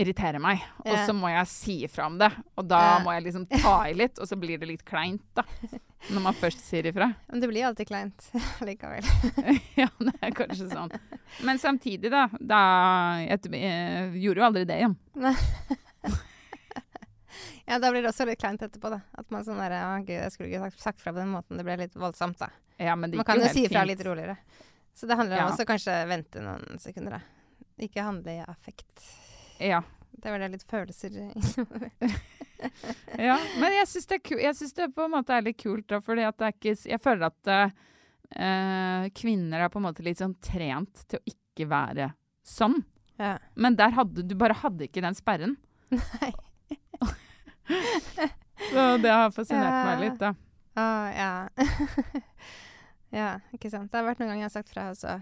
irriterer 0.00 0.40
meg. 0.42 0.62
Og 0.84 0.96
så 1.06 1.14
må 1.16 1.30
jeg 1.32 1.48
si 1.50 1.76
ifra 1.86 2.06
om 2.10 2.16
det. 2.20 2.30
Og 2.58 2.66
da 2.70 2.98
må 3.04 3.12
jeg 3.16 3.26
liksom 3.28 3.46
ta 3.62 3.76
i 3.90 3.94
litt, 3.96 4.18
og 4.20 4.28
så 4.30 4.38
blir 4.40 4.60
det 4.60 4.68
litt 4.70 4.84
kleint, 4.88 5.22
da. 5.36 5.44
Når 6.10 6.24
man 6.24 6.36
først 6.40 6.62
sier 6.64 6.88
ifra. 6.88 7.10
Men 7.28 7.42
det 7.42 7.50
blir 7.50 7.66
alltid 7.68 7.90
kleint 7.90 8.30
likevel. 8.68 9.04
ja, 9.80 9.88
det 10.00 10.16
er 10.20 10.34
kanskje 10.36 10.70
sånn. 10.72 10.94
Men 11.46 11.60
samtidig, 11.60 12.10
da. 12.12 12.26
da 12.40 12.60
jeg, 13.26 13.52
jeg 13.60 14.24
gjorde 14.24 14.42
jo 14.42 14.48
aldri 14.48 14.66
det 14.68 14.80
igjen. 14.80 14.96
Ja, 17.70 17.78
da 17.78 17.90
blir 17.92 18.02
det 18.02 18.10
også 18.10 18.24
litt 18.26 18.40
kleint 18.42 18.62
etterpå, 18.66 18.90
da. 18.90 18.98
At 19.14 19.28
man 19.30 19.44
sånn 19.46 19.60
der 19.62 19.76
Å, 19.78 20.00
gud, 20.02 20.16
jeg 20.16 20.32
skulle 20.34 20.48
ikke 20.50 20.64
sagt, 20.64 20.80
sagt 20.82 21.04
fra 21.04 21.12
på 21.14 21.20
den 21.20 21.30
måten. 21.30 21.60
Det 21.60 21.66
ble 21.66 21.76
litt 21.84 21.94
voldsomt, 21.94 22.40
da. 22.40 22.48
Ja, 22.80 22.96
Man 22.98 23.12
kan 23.28 23.38
jo 23.38 23.50
si 23.52 23.66
ifra 23.68 23.84
litt 23.86 24.02
roligere. 24.02 24.38
Så 24.96 25.06
det 25.06 25.14
handler 25.20 25.36
Ja. 25.38 25.44
om 25.46 25.52
også 25.52 25.66
kanskje 25.68 25.94
vente 26.10 26.42
noen 26.42 26.80
sekunder, 26.82 27.20
da. 27.20 27.20
Ikke 27.80 28.02
handle 28.02 28.34
i 28.34 28.42
affekt. 28.42 29.04
Ja. 29.60 29.82
Det 30.20 30.32
var 30.32 30.42
det 30.42 30.48
litt 30.52 30.66
følelser 30.68 31.14
innover. 31.20 31.90
ja. 33.28 33.36
Men 33.60 33.76
jeg 33.78 33.88
syns 33.88 34.08
det, 34.10 34.18
det 34.76 34.90
på 34.96 35.06
en 35.06 35.14
måte 35.14 35.36
er 35.36 35.46
litt 35.46 35.60
kult, 35.62 35.86
da, 35.88 36.00
fordi 36.04 36.26
at 36.28 36.36
det 36.40 36.48
er 36.48 36.56
ikke 36.56 36.74
Jeg 36.90 37.00
føler 37.00 37.30
at 37.30 37.50
eh, 37.54 39.06
kvinner 39.16 39.64
er 39.64 39.72
på 39.72 39.80
en 39.80 39.86
måte 39.88 40.04
litt 40.04 40.20
sånn 40.20 40.36
trent 40.44 41.06
til 41.08 41.20
å 41.20 41.32
ikke 41.32 41.68
være 41.70 42.10
sånn. 42.46 42.78
Ja. 43.20 43.34
Men 43.54 43.76
der 43.76 43.92
hadde 43.96 44.24
du 44.24 44.34
bare 44.40 44.56
hadde 44.60 44.86
ikke 44.88 45.04
den 45.04 45.16
sperren. 45.16 45.56
Nei. 45.92 46.30
Så 48.70 48.84
det 49.00 49.10
har 49.10 49.30
fascinert 49.32 49.72
Ja. 49.72 49.84
meg 49.88 50.00
litt, 50.04 50.18
da. 50.20 50.34
Å, 50.80 50.86
ja. 51.16 51.48
ja, 53.20 53.30
ikke 53.56 53.70
sant. 53.72 53.90
Det 53.90 53.98
har 54.00 54.06
vært 54.06 54.20
noen 54.20 54.34
ganger 54.34 54.44
jeg 54.44 54.50
har 54.50 54.56
sagt 54.60 54.72
fra 54.72 54.88
også. 54.92 55.16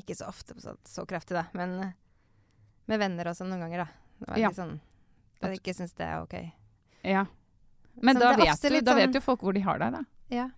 Ikke 0.00 0.16
så 0.16 0.28
ofte 0.30 0.56
så, 0.62 0.76
så 0.86 1.04
kraftig, 1.08 1.36
da, 1.36 1.44
men 1.56 1.76
eh, 1.84 1.92
med 2.90 3.00
venner 3.02 3.30
også 3.30 3.46
noen 3.46 3.62
ganger, 3.64 3.84
da. 3.84 3.88
Det 4.20 4.28
var 4.34 4.38
Ja. 4.42 4.50
sånn 4.54 4.78
At 5.40 5.50
jeg 5.54 5.60
ikke 5.62 5.72
syns 5.78 5.94
det 5.96 6.04
er 6.06 6.20
OK. 6.20 6.34
Ja. 7.08 7.24
Men 8.02 8.16
Sånn, 8.16 8.20
da, 8.20 8.30
vet 8.36 8.60
du, 8.62 8.80
da 8.80 8.94
vet 8.94 9.06
sånn- 9.08 9.14
jo 9.14 9.20
folk 9.24 9.40
hvor 9.40 9.54
de 9.56 9.60
har 9.64 9.78
deg, 9.80 9.92
da. 9.94 10.02
Ja. 10.28 10.48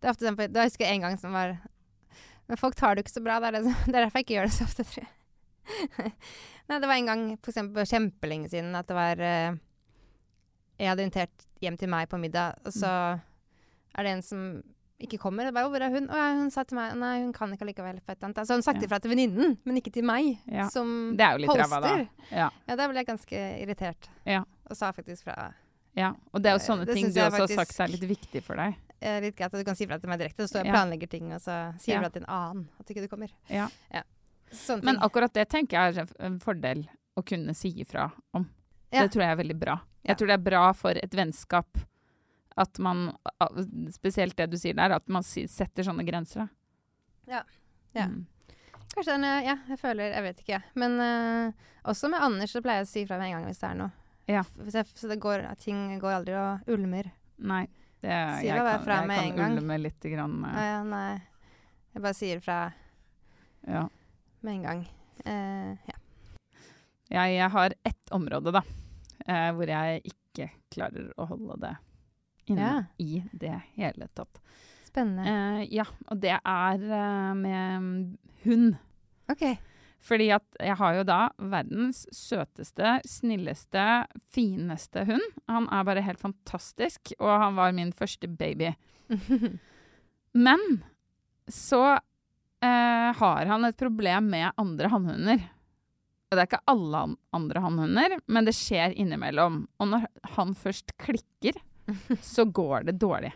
Det 0.00 0.08
er 0.08 0.10
ofte 0.10 0.26
sånn, 0.26 0.52
Da 0.52 0.64
husker 0.66 0.84
jeg 0.86 0.96
en 0.96 1.00
gang 1.06 1.16
som 1.18 1.32
var 1.32 1.58
Men 2.48 2.56
folk 2.58 2.74
tar 2.74 2.94
det 2.96 3.04
jo 3.04 3.06
ikke 3.06 3.20
så 3.20 3.24
bra. 3.24 3.38
Det 3.40 3.48
er, 3.54 3.62
det, 3.62 3.74
det 3.86 3.94
er 3.94 4.04
derfor 4.06 4.18
jeg 4.18 4.24
ikke 4.26 4.34
gjør 4.34 4.48
det 4.50 4.56
så 4.56 4.64
ofte, 4.66 4.84
tror 4.84 5.04
jeg. 5.04 6.12
Nei, 6.68 6.78
det 6.80 6.88
var 6.90 6.96
en 6.98 7.06
gang 7.06 7.22
for 7.38 7.52
eksempel 7.52 7.86
kjempelenge 7.86 8.50
siden 8.50 8.74
at 8.74 8.86
det 8.90 8.96
var 8.98 9.20
eh, 9.22 9.54
Jeg 10.80 10.88
hadde 10.90 11.04
invitert 11.06 11.46
hjem 11.62 11.76
til 11.78 11.88
meg 11.92 12.08
på 12.10 12.18
middag, 12.18 12.58
og 12.66 12.72
så 12.74 12.90
er 13.94 14.02
det 14.02 14.10
en 14.16 14.22
som 14.26 14.42
ikke 15.02 15.18
kommer. 15.18 15.48
Og 15.48 15.54
bare, 15.54 15.68
'Hvor 15.68 15.82
er 15.82 15.90
hun?' 15.90 16.08
Å 16.08 16.14
ja, 16.16 16.34
hun 16.38 16.50
sa 16.50 16.62
til 16.64 16.76
meg 16.76 16.96
Nei, 16.96 17.20
hun 17.22 17.32
kan 17.32 17.50
ikke 17.52 17.66
allikevel. 17.66 18.00
for 18.04 18.12
et 18.12 18.18
eller 18.22 18.28
annet. 18.32 18.46
Så 18.46 18.54
hun 18.54 18.62
sagt 18.62 18.80
Ja. 18.82 18.88
fra 18.88 18.98
til 18.98 19.10
venninnen, 19.10 19.58
men 19.64 19.76
ikke 19.76 19.92
til 19.92 20.04
meg, 20.04 20.38
Ja. 20.46 20.68
som 20.68 21.16
Det 21.16 21.20
er 21.24 21.32
jo 21.38 21.46
litt 21.46 21.50
ræva, 21.50 21.80
da. 21.80 22.06
Ja. 22.30 22.50
Ja, 22.68 22.76
da 22.76 22.88
ble 22.88 22.94
jeg 22.94 23.06
ganske 23.06 23.30
irritert. 23.62 24.08
Ja. 24.26 24.44
Og 24.70 24.76
sa 24.76 24.92
faktisk 24.92 25.24
fra 25.24 25.54
Ja, 25.94 26.14
og 26.32 26.42
det 26.42 26.46
er 26.48 26.58
jo 26.58 26.64
sånne 26.72 26.86
Det 26.86 26.94
ting 26.94 27.12
du 27.12 27.20
også 27.20 27.38
har 27.38 27.66
sagt 27.66 27.80
er 27.80 27.88
litt 27.88 28.00
viktig 28.08 28.42
for 28.42 28.56
deg. 28.56 28.74
Eh, 29.02 29.20
litt 29.20 29.36
greit 29.36 29.52
at 29.52 29.58
du 29.58 29.64
kan 29.64 29.74
si 29.76 29.84
fra 29.84 29.98
til 29.98 30.08
meg 30.08 30.20
direkte. 30.20 30.44
Så 30.46 30.48
står 30.48 30.64
jeg 30.64 30.72
og 30.72 30.74
planlegger 30.74 31.10
ting, 31.10 31.32
og 31.32 31.40
så 31.40 31.78
sier 31.78 31.98
du 31.98 32.04
fra 32.04 32.08
til 32.10 32.22
en 32.22 32.28
annen 32.28 32.68
at 32.80 32.86
ikke 32.86 33.02
du 33.02 33.08
kommer. 33.08 33.28
Ja. 33.50 33.68
Sånne 34.50 34.82
Men 34.84 34.96
akkurat 34.98 35.32
det 35.32 35.48
tenker 35.48 35.70
jeg 35.92 35.96
er 35.98 36.08
en 36.20 36.38
fordel 36.38 36.88
å 37.16 37.24
kunne 37.24 37.54
si 37.54 37.72
ifra 37.82 38.10
om. 38.34 38.48
Det 38.90 39.10
tror 39.10 39.22
jeg 39.22 39.30
er 39.32 39.42
veldig 39.42 39.58
bra. 39.58 39.80
Jeg 40.04 40.16
tror 40.18 40.26
det 40.26 40.34
er 40.34 40.50
bra 40.50 40.72
for 40.72 40.90
et 40.90 41.10
vennskap 41.10 41.66
at 42.56 42.78
man 42.82 43.10
Spesielt 43.92 44.36
det 44.36 44.50
du 44.52 44.58
sier 44.60 44.76
der, 44.76 44.96
at 44.96 45.08
man 45.12 45.24
setter 45.24 45.86
sånne 45.86 46.04
grenser. 46.06 46.46
da. 46.46 46.48
Ja. 47.32 47.42
Ja. 47.92 48.06
Mm. 48.08 48.26
Kanskje 48.94 49.12
den 49.12 49.24
eh, 49.24 49.44
Ja, 49.46 49.56
jeg 49.68 49.78
føler 49.80 50.12
Jeg 50.12 50.24
vet 50.26 50.40
ikke. 50.44 50.60
Men 50.80 50.98
uh, 51.00 51.68
også 51.88 52.10
med 52.12 52.24
Anders 52.24 52.54
så 52.54 52.62
pleier 52.64 52.82
jeg 52.82 52.88
å 52.88 52.92
si 52.92 53.04
fra 53.08 53.18
med 53.20 53.30
en 53.30 53.38
gang 53.38 53.48
hvis 53.48 53.62
det 53.62 53.68
er 53.70 53.78
noe. 53.80 53.92
Ja. 54.30 54.44
Jeg, 54.68 54.86
så 54.94 55.10
det 55.10 55.18
går, 55.22 55.46
ting 55.60 55.98
går 56.00 56.18
aldri 56.20 56.36
og 56.38 56.72
ulmer. 56.72 57.10
Nei. 57.42 57.64
Det, 58.02 58.10
jeg 58.42 58.58
det 58.58 58.62
kan, 58.66 58.82
fra 58.82 58.98
jeg 59.06 59.34
kan 59.36 59.56
ulme 59.58 59.78
litt. 59.78 60.06
Grann, 60.10 60.38
eh, 60.48 60.62
ja, 60.66 60.78
nei. 60.86 61.10
Jeg 61.92 62.02
bare 62.02 62.18
sier 62.18 62.40
fra 62.42 62.58
ja. 63.68 63.84
med 64.42 64.54
en 64.56 64.64
gang. 64.66 64.84
Uh, 65.22 65.90
ja. 65.90 65.98
Jeg, 67.12 67.36
jeg 67.36 67.50
har 67.54 67.74
ett 67.84 68.14
område, 68.16 68.54
da, 68.54 68.62
hvor 69.52 69.68
jeg 69.68 70.00
ikke 70.08 70.46
klarer 70.72 71.10
å 71.20 71.26
holde 71.28 71.58
det 71.60 71.74
inne 72.50 72.60
Ja. 72.68 72.84
i 72.98 73.22
det 73.32 73.62
hele 73.76 74.08
tatt. 74.14 74.40
Spennende. 74.84 75.24
Eh, 75.62 75.68
ja, 75.74 75.84
og 76.10 76.20
det 76.20 76.34
er 76.38 76.82
eh, 76.82 77.34
med 77.34 78.16
hund. 78.44 78.74
OK. 79.32 79.44
Fordi 80.02 80.30
at 80.34 80.44
jeg 80.58 80.74
har 80.80 80.94
jo 80.98 81.02
da 81.06 81.20
verdens 81.38 82.02
søteste, 82.10 82.96
snilleste, 83.06 83.84
fineste 84.34 85.04
hund. 85.06 85.22
Han 85.48 85.68
er 85.70 85.84
bare 85.86 86.02
helt 86.02 86.18
fantastisk, 86.20 87.12
og 87.20 87.30
han 87.40 87.54
var 87.54 87.72
min 87.76 87.92
første 87.94 88.26
baby. 88.26 88.72
Men 90.34 90.82
så 91.48 91.82
eh, 92.62 93.08
har 93.18 93.46
han 93.46 93.64
et 93.68 93.78
problem 93.78 94.30
med 94.32 94.50
andre 94.58 94.90
hannhunder. 94.92 95.42
Og 96.32 96.36
det 96.38 96.40
er 96.40 96.48
ikke 96.48 96.64
alle 96.72 97.00
andre 97.36 97.60
hannhunder, 97.60 98.14
men 98.32 98.46
det 98.48 98.54
skjer 98.56 98.94
innimellom. 98.96 99.66
Og 99.78 99.90
når 99.90 100.06
han 100.38 100.54
først 100.56 100.94
klikker, 100.96 101.58
så 102.34 102.44
går 102.44 102.88
det 102.88 102.98
dårlig. 103.00 103.32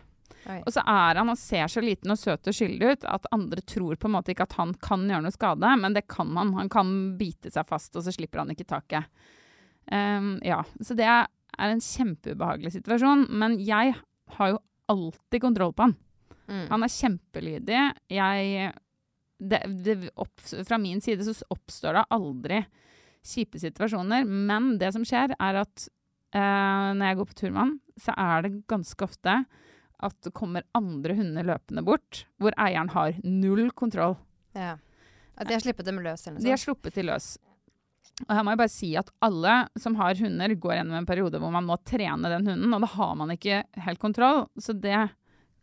Oi. 0.47 0.61
Og 0.61 0.71
så 0.71 0.83
er 0.87 1.19
han 1.19 1.31
og 1.31 1.39
ser 1.39 1.67
så 1.71 1.81
liten 1.83 2.13
og 2.13 2.19
søt 2.19 2.47
og 2.47 2.55
skyldig 2.55 2.93
ut 2.93 3.07
at 3.09 3.27
andre 3.35 3.63
tror 3.67 3.97
på 3.99 4.07
en 4.07 4.15
måte 4.15 4.31
ikke 4.31 4.45
at 4.47 4.55
han 4.59 4.71
kan 4.83 5.03
gjøre 5.09 5.25
noe 5.25 5.35
skade, 5.35 5.73
men 5.81 5.97
det 5.97 6.05
kan 6.11 6.31
han. 6.39 6.53
Han 6.55 6.71
kan 6.71 6.93
bite 7.19 7.51
seg 7.51 7.67
fast, 7.67 7.95
og 7.97 8.05
så 8.05 8.13
slipper 8.15 8.43
han 8.43 8.53
ikke 8.53 8.67
taket. 8.69 9.09
Um, 9.91 10.37
ja, 10.43 10.61
så 10.83 10.95
det 10.99 11.07
er 11.07 11.27
en 11.67 11.83
kjempeubehagelig 11.83 12.77
situasjon, 12.77 13.27
men 13.39 13.57
jeg 13.63 13.95
har 14.37 14.53
jo 14.53 14.61
alltid 14.91 15.43
kontroll 15.43 15.75
på 15.75 15.87
han. 15.89 15.95
Mm. 16.47 16.65
Han 16.71 16.85
er 16.85 16.95
kjempelydig. 16.95 17.79
Jeg 18.13 18.73
det, 19.37 19.59
det 19.85 19.97
opp, 20.15 20.33
Fra 20.67 20.79
min 20.81 21.01
side 21.03 21.25
så 21.25 21.35
oppstår 21.53 21.99
det 21.99 22.07
aldri 22.15 22.63
kjipe 23.27 23.59
situasjoner, 23.59 24.23
men 24.23 24.77
det 24.79 24.93
som 24.95 25.03
skjer, 25.05 25.33
er 25.35 25.59
at 25.59 25.87
eh, 26.33 26.93
når 26.97 27.05
jeg 27.11 27.17
går 27.17 27.25
på 27.31 27.35
tur 27.41 27.51
med 27.51 27.61
han, 27.61 27.79
så 27.99 28.13
er 28.17 28.41
det 28.47 28.67
ganske 28.67 29.01
ofte 29.07 29.45
at 29.99 30.13
det 30.21 30.33
kommer 30.37 30.61
andre 30.77 31.15
hunder 31.17 31.43
løpende 31.43 31.83
bort, 31.85 32.25
hvor 32.37 32.53
eieren 32.61 32.89
har 32.93 33.15
null 33.23 33.71
kontroll. 33.71 34.17
Ja. 34.53 34.75
At 35.37 35.47
de 35.47 35.53
har 35.53 35.61
sluppet 35.61 35.85
dem 35.85 35.99
løs 36.01 36.27
eller 36.27 36.39
De 36.41 36.49
har 36.51 36.57
noe 36.57 36.65
sluppet 36.65 36.93
de 36.93 37.03
løs. 37.07 37.37
Og 38.27 38.33
her 38.33 38.43
må 38.45 38.53
jeg 38.53 38.57
bare 38.61 38.73
si 38.73 38.95
at 38.97 39.09
alle 39.21 39.55
som 39.77 39.95
har 39.99 40.15
hunder, 40.17 40.53
går 40.57 40.77
gjennom 40.79 40.97
en 40.97 41.05
periode 41.09 41.37
hvor 41.41 41.51
man 41.53 41.65
må 41.65 41.77
trene 41.85 42.29
den 42.33 42.47
hunden, 42.49 42.73
og 42.73 42.81
da 42.81 42.87
har 42.93 43.15
man 43.19 43.29
ikke 43.35 43.63
helt 43.85 43.99
kontroll. 44.01 44.47
Så 44.59 44.73
det 44.79 45.09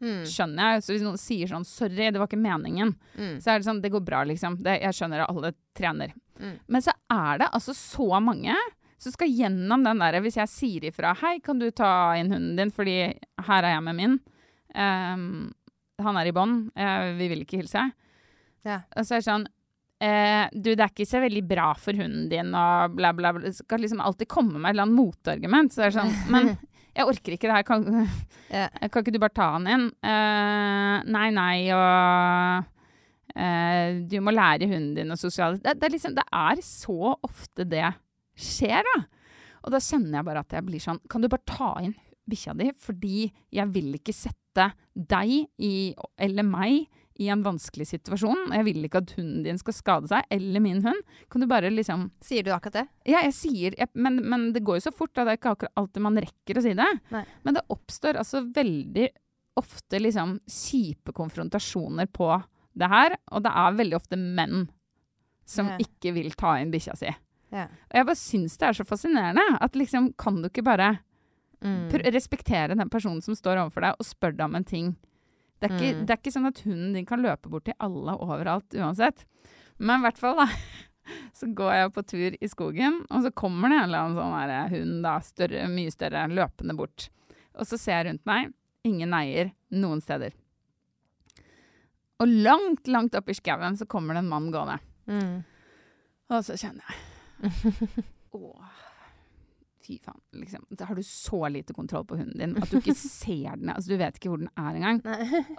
Mm. 0.03 0.25
skjønner 0.27 0.75
jeg. 0.75 0.83
Så 0.83 0.93
hvis 0.93 1.03
noen 1.07 1.17
sier 1.17 1.47
sånn 1.49 1.65
'sorry, 1.65 2.11
det 2.13 2.19
var 2.19 2.27
ikke 2.27 2.37
meningen', 2.43 2.97
Mm. 3.17 3.39
så 3.41 3.55
er 3.55 3.59
det 3.59 3.65
sånn 3.65 3.81
Det 3.81 3.93
går 3.93 4.05
bra, 4.05 4.25
liksom. 4.25 4.61
Det, 4.61 4.83
jeg 4.83 4.93
skjønner 4.93 5.23
at 5.23 5.31
alle 5.31 5.55
trener. 5.75 6.13
Mm. 6.39 6.59
Men 6.69 6.83
så 6.83 6.93
er 7.11 7.39
det 7.39 7.49
altså 7.53 7.73
så 7.73 8.21
mange 8.21 8.55
som 8.99 9.13
skal 9.15 9.31
gjennom 9.31 9.85
den 9.85 10.01
derre 10.01 10.23
Hvis 10.25 10.39
jeg 10.39 10.51
sier 10.51 10.87
ifra 10.91 11.15
'hei, 11.17 11.39
kan 11.45 11.59
du 11.59 11.71
ta 11.71 12.15
inn 12.19 12.33
hunden 12.33 12.57
din, 12.57 12.71
fordi 12.71 13.13
her 13.47 13.63
er 13.63 13.75
jeg 13.75 13.83
med 13.83 13.97
min'. 13.99 14.21
Um, 14.75 15.53
han 16.03 16.17
er 16.17 16.27
i 16.27 16.33
bånd, 16.33 16.71
Uh, 16.75 17.15
vi 17.19 17.29
vil 17.29 17.45
ikke 17.45 17.61
hilse. 17.63 17.93
Ja. 18.65 18.81
Og 18.97 19.05
så 19.05 19.15
er 19.15 19.21
det 19.21 19.29
sånn 19.29 19.47
eh, 20.01 20.47
Du, 20.53 20.71
det 20.73 20.81
er 20.81 20.93
ikke 20.93 21.07
så 21.09 21.21
veldig 21.23 21.43
bra 21.47 21.73
for 21.79 21.97
hunden 21.97 22.29
din, 22.31 22.55
og 22.57 22.97
bla, 22.97 23.13
bla, 23.17 23.35
bla. 23.37 23.53
Skal 23.53 23.85
liksom 23.85 24.01
alltid 24.01 24.31
komme 24.31 24.59
med 24.59 24.71
et 24.71 24.75
eller 24.75 24.87
annet 24.89 24.99
motargument. 24.99 25.73
Så 25.73 25.83
det 25.83 25.91
er 25.91 25.99
sånn 25.99 26.15
Men 26.35 26.55
jeg 26.95 27.11
orker 27.11 27.37
ikke 27.37 27.51
det 27.51 27.59
her. 27.59 27.67
Kan, 27.67 28.07
kan 28.93 29.03
ikke 29.03 29.15
du 29.15 29.21
bare 29.23 29.37
ta 29.37 29.51
han 29.57 29.69
inn? 29.71 29.89
Eh, 30.05 30.95
nei, 31.15 31.27
nei, 31.35 31.59
og 31.75 32.71
eh, 33.35 34.01
du 34.07 34.19
må 34.25 34.35
lære 34.35 34.71
hunden 34.71 34.95
din 34.99 35.15
å 35.15 35.19
sosiale 35.19 35.59
det, 35.59 35.77
det, 35.81 35.89
er 35.89 35.97
liksom, 35.97 36.17
det 36.17 36.27
er 36.31 36.63
så 36.65 37.15
ofte 37.17 37.67
det 37.69 37.89
skjer, 38.37 38.83
da. 38.95 39.05
Og 39.65 39.73
da 39.73 39.81
kjenner 39.81 40.19
jeg 40.19 40.27
bare 40.29 40.43
at 40.45 40.53
jeg 40.53 40.65
blir 40.67 40.83
sånn 40.83 40.99
Kan 41.09 41.23
du 41.25 41.29
bare 41.33 41.47
ta 41.49 41.71
inn 41.81 41.95
bikkja 42.29 42.53
di? 42.59 42.71
Fordi 42.81 43.31
jeg 43.53 43.71
vil 43.73 43.95
ikke 43.97 44.13
sette 44.17 44.71
deg 44.95 45.49
i, 45.59 45.95
eller 46.21 46.45
meg 46.47 46.85
i 47.23 47.29
en 47.31 47.43
vanskelig 47.47 47.87
situasjon. 47.93 48.49
Jeg 48.53 48.65
vil 48.67 48.85
ikke 48.89 49.01
at 49.05 49.13
hunden 49.17 49.45
din 49.47 49.59
skal 49.61 49.75
skade 49.77 50.09
seg, 50.11 50.25
eller 50.35 50.61
min 50.65 50.81
hund. 50.83 51.03
Kan 51.31 51.41
du 51.45 51.47
bare 51.51 51.71
liksom 51.71 52.09
Sier 52.25 52.43
du 52.43 52.51
akkurat 52.55 52.81
det? 52.81 52.87
ja, 53.13 53.21
jeg 53.23 53.35
sier 53.39 53.77
jeg, 53.79 53.89
men, 53.95 54.19
men 54.29 54.49
det 54.53 54.65
går 54.67 54.81
jo 54.81 54.87
så 54.89 54.93
fort. 54.95 55.13
Da. 55.15 55.25
Det 55.25 55.35
er 55.37 55.39
ikke 55.39 55.53
akkurat 55.55 55.79
alltid 55.79 56.03
man 56.03 56.19
rekker 56.25 56.59
å 56.59 56.65
si 56.65 56.73
det. 56.75 56.89
Nei. 57.15 57.25
Men 57.47 57.55
det 57.59 57.63
oppstår 57.71 58.19
altså 58.19 58.43
veldig 58.57 59.09
ofte 59.61 60.01
liksom 60.03 60.41
kjipe 60.51 61.15
konfrontasjoner 61.15 62.09
på 62.11 62.33
det 62.75 62.89
her. 62.91 63.15
Og 63.31 63.45
det 63.47 63.53
er 63.63 63.79
veldig 63.79 63.99
ofte 64.01 64.19
menn 64.19 64.65
som 65.47 65.69
Ja. 65.71 65.77
ikke 65.79 66.15
vil 66.17 66.33
ta 66.35 66.57
inn 66.59 66.73
bikkja 66.75 66.97
si. 66.99 67.11
Ja. 67.55 67.69
Og 67.71 67.99
jeg 68.01 68.07
bare 68.09 68.19
syns 68.19 68.57
det 68.59 68.67
er 68.69 68.77
så 68.81 68.85
fascinerende. 68.89 69.45
At 69.63 69.77
liksom, 69.79 70.11
kan 70.19 70.41
du 70.43 70.49
ikke 70.51 70.65
bare 70.67 70.99
Mm. 71.65 71.89
respektere 72.13 72.75
den 72.77 72.91
personen 72.93 73.23
som 73.25 73.33
står 73.35 73.57
overfor 73.63 73.81
deg, 73.81 73.95
og 73.99 74.05
spør 74.05 74.35
deg 74.37 74.45
om 74.45 74.55
en 74.59 74.65
ting? 74.69 74.97
Det 75.63 75.71
er, 75.71 75.77
ikke, 75.79 75.93
Mm. 75.95 76.01
det 76.07 76.11
er 76.13 76.19
ikke 76.21 76.33
sånn 76.35 76.47
at 76.51 76.59
hunden 76.61 76.93
din 76.93 77.07
kan 77.07 77.23
løpe 77.23 77.49
bort 77.49 77.65
til 77.65 77.75
alle 77.81 78.13
overalt 78.21 78.69
uansett. 78.75 79.25
Men 79.79 80.01
i 80.01 80.03
hvert 80.05 80.19
fall, 80.19 80.37
da. 80.37 80.47
Så 81.33 81.47
går 81.55 81.73
jeg 81.73 81.93
på 81.95 82.03
tur 82.07 82.37
i 82.41 82.49
skogen, 82.49 83.07
og 83.11 83.23
så 83.23 83.31
kommer 83.33 83.69
det 83.69 83.77
en 83.77 83.83
eller 83.85 83.99
annen 83.99 84.17
sånn 84.17 84.71
hund, 84.73 85.03
da, 85.05 85.19
større, 85.21 85.67
mye 85.69 85.91
større, 85.93 86.29
løpende 86.29 86.77
bort. 86.77 87.09
Og 87.55 87.67
så 87.67 87.79
ser 87.79 87.93
jeg 88.03 88.07
rundt 88.09 88.25
meg. 88.27 88.53
Ingen 88.85 89.13
eier 89.13 89.53
noen 89.71 90.01
steder. 90.01 90.33
Og 92.21 92.29
langt, 92.29 92.87
langt 92.89 93.15
opp 93.15 93.29
i 93.29 93.35
skauen 93.37 93.77
så 93.77 93.87
kommer 93.87 94.15
det 94.15 94.19
en 94.25 94.29
mann 94.29 94.51
gående. 94.51 94.79
Mm. 95.09 95.45
Og 96.31 96.45
så 96.45 96.57
kjenner 96.57 96.81
jeg 96.89 97.14
Åh, 98.35 98.69
fy 99.87 99.99
faen. 100.03 100.21
Liksom. 100.33 100.65
Da 100.71 100.85
har 100.89 100.95
du 100.99 101.03
så 101.07 101.43
lite 101.53 101.75
kontroll 101.77 102.05
på 102.09 102.17
hunden 102.19 102.39
din 102.41 102.57
at 102.63 102.71
du 102.73 102.79
ikke 102.81 102.95
ser 102.99 103.57
den. 103.57 103.71
Altså, 103.75 103.93
du 103.95 103.97
vet 104.01 104.17
ikke 104.19 104.33
hvor 104.33 104.43
den 104.43 104.51
er 104.57 104.79
engang. 104.79 105.03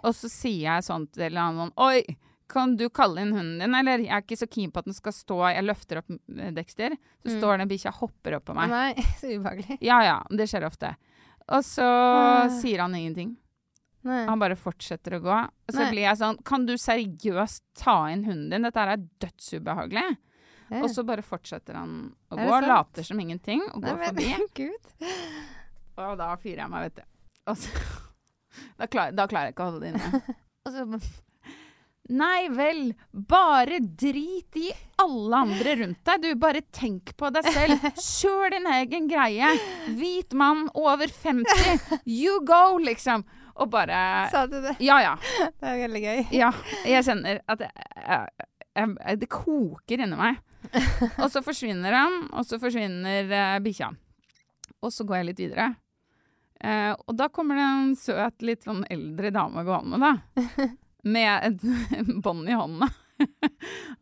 Og 0.04 0.16
så 0.18 0.30
sier 0.32 0.66
jeg 0.70 0.88
sånn 0.88 1.08
til 1.14 1.28
en 1.28 1.32
eller 1.32 1.46
annen 1.52 1.76
Oi, 1.78 2.02
kan 2.52 2.76
du 2.78 2.88
kalle 2.94 3.24
inn 3.24 3.32
hunden 3.34 3.62
din, 3.64 3.74
eller? 3.80 4.04
Jeg 4.06 4.12
er 4.14 4.22
ikke 4.26 4.38
så 4.38 4.50
keen 4.52 4.70
på 4.74 4.82
at 4.84 4.86
den 4.90 4.94
skal 4.98 5.16
stå 5.18 5.40
Jeg 5.50 5.66
løfter 5.66 5.98
opp 6.04 6.12
eh, 6.14 6.52
Dexter, 6.54 6.94
så 7.26 7.32
Mm. 7.32 7.40
står 7.40 7.58
den 7.64 7.72
bikkja 7.72 7.92
hopper 8.02 8.36
opp 8.38 8.46
på 8.46 8.54
meg. 8.58 8.70
Nei, 8.70 9.06
så 9.22 9.32
ubehagelig. 9.34 9.80
Ja 9.82 10.02
ja, 10.06 10.18
det 10.30 10.46
skjer 10.52 10.68
ofte. 10.68 10.92
Og 11.50 11.64
så 11.66 11.86
Ah. 11.88 12.48
sier 12.62 12.82
han 12.84 12.94
ingenting. 12.98 13.36
Nei. 14.06 14.26
Han 14.30 14.38
bare 14.38 14.54
fortsetter 14.58 15.16
å 15.18 15.24
gå. 15.24 15.34
Og 15.42 15.74
så 15.74 15.80
Nei. 15.82 15.90
blir 15.96 16.04
jeg 16.06 16.18
sånn 16.20 16.38
Kan 16.46 16.68
du 16.68 16.76
seriøst 16.78 17.64
ta 17.82 17.96
inn 18.14 18.22
hunden 18.28 18.52
din? 18.54 18.62
Dette 18.68 18.78
er 18.84 19.02
dødsubehagelig. 19.24 20.18
Ja. 20.70 20.82
Og 20.82 20.90
så 20.90 21.04
bare 21.06 21.22
fortsetter 21.26 21.78
han 21.78 21.92
å 22.32 22.38
gå, 22.40 22.48
sant? 22.50 22.68
later 22.72 23.06
som 23.06 23.20
ingenting, 23.22 23.62
og 23.74 23.84
Nei, 23.84 23.92
går 23.92 24.00
men- 24.00 24.10
forbi. 24.10 24.48
Gud. 24.62 25.12
Og 26.02 26.18
da 26.20 26.32
fyrer 26.42 26.64
jeg 26.66 26.72
meg, 26.74 26.88
vet 26.90 27.04
du. 27.04 27.06
Og 27.52 27.60
så, 27.62 27.86
da, 28.80 28.88
klar, 28.90 29.14
da 29.16 29.28
klarer 29.30 29.52
jeg 29.52 29.56
ikke 29.56 29.68
å 29.68 29.72
holde 29.72 29.86
det 29.86 29.94
inne. 29.94 30.36
Og 30.66 30.74
så 30.74 30.88
Nei 32.06 32.50
vel, 32.54 32.92
bare 33.10 33.80
drit 33.82 34.58
i 34.62 34.68
alle 35.02 35.40
andre 35.42 35.72
rundt 35.80 36.04
deg. 36.06 36.22
Du, 36.22 36.28
bare 36.38 36.62
tenk 36.70 37.16
på 37.18 37.32
deg 37.34 37.48
selv. 37.50 37.88
Kjør 37.98 38.54
din 38.54 38.68
egen 38.76 39.08
greie. 39.10 39.50
Hvit 39.98 40.36
mann 40.38 40.68
over 40.78 41.10
50. 41.10 42.04
You 42.06 42.44
go, 42.46 42.78
liksom. 42.78 43.26
Og 43.56 43.72
bare 43.74 44.28
Sa 44.30 44.46
du 44.46 44.60
det? 44.62 44.76
Ja, 44.86 45.00
ja. 45.02 45.16
Det 45.58 45.72
er 45.72 45.82
veldig 45.82 46.04
gøy. 46.04 46.22
Ja, 46.36 46.52
jeg 46.86 47.08
kjenner 47.08 47.40
at 47.50 47.66
jeg, 47.66 47.88
jeg, 48.06 48.50
jeg, 48.76 49.20
det 49.24 49.30
koker 49.32 50.06
inni 50.06 50.20
meg. 50.20 50.42
Og 51.24 51.30
så 51.32 51.42
forsvinner 51.46 51.96
han, 51.96 52.20
og 52.34 52.46
så 52.48 52.60
forsvinner 52.62 53.32
uh, 53.32 53.58
bikkja. 53.64 53.92
Og 54.86 54.94
så 54.94 55.06
går 55.08 55.22
jeg 55.22 55.30
litt 55.30 55.42
videre. 55.46 55.72
Eh, 56.64 56.92
og 56.94 57.16
da 57.18 57.28
kommer 57.34 57.58
det 57.60 57.66
en 57.66 57.96
søt, 58.00 58.44
litt 58.46 58.66
sånn 58.66 58.86
eldre 58.92 59.32
dame 59.36 59.66
gående, 59.68 60.00
da. 60.02 60.46
Med 61.16 61.50
et 61.50 61.66
bånd 62.26 62.48
i 62.50 62.56
hånda. 62.58 62.90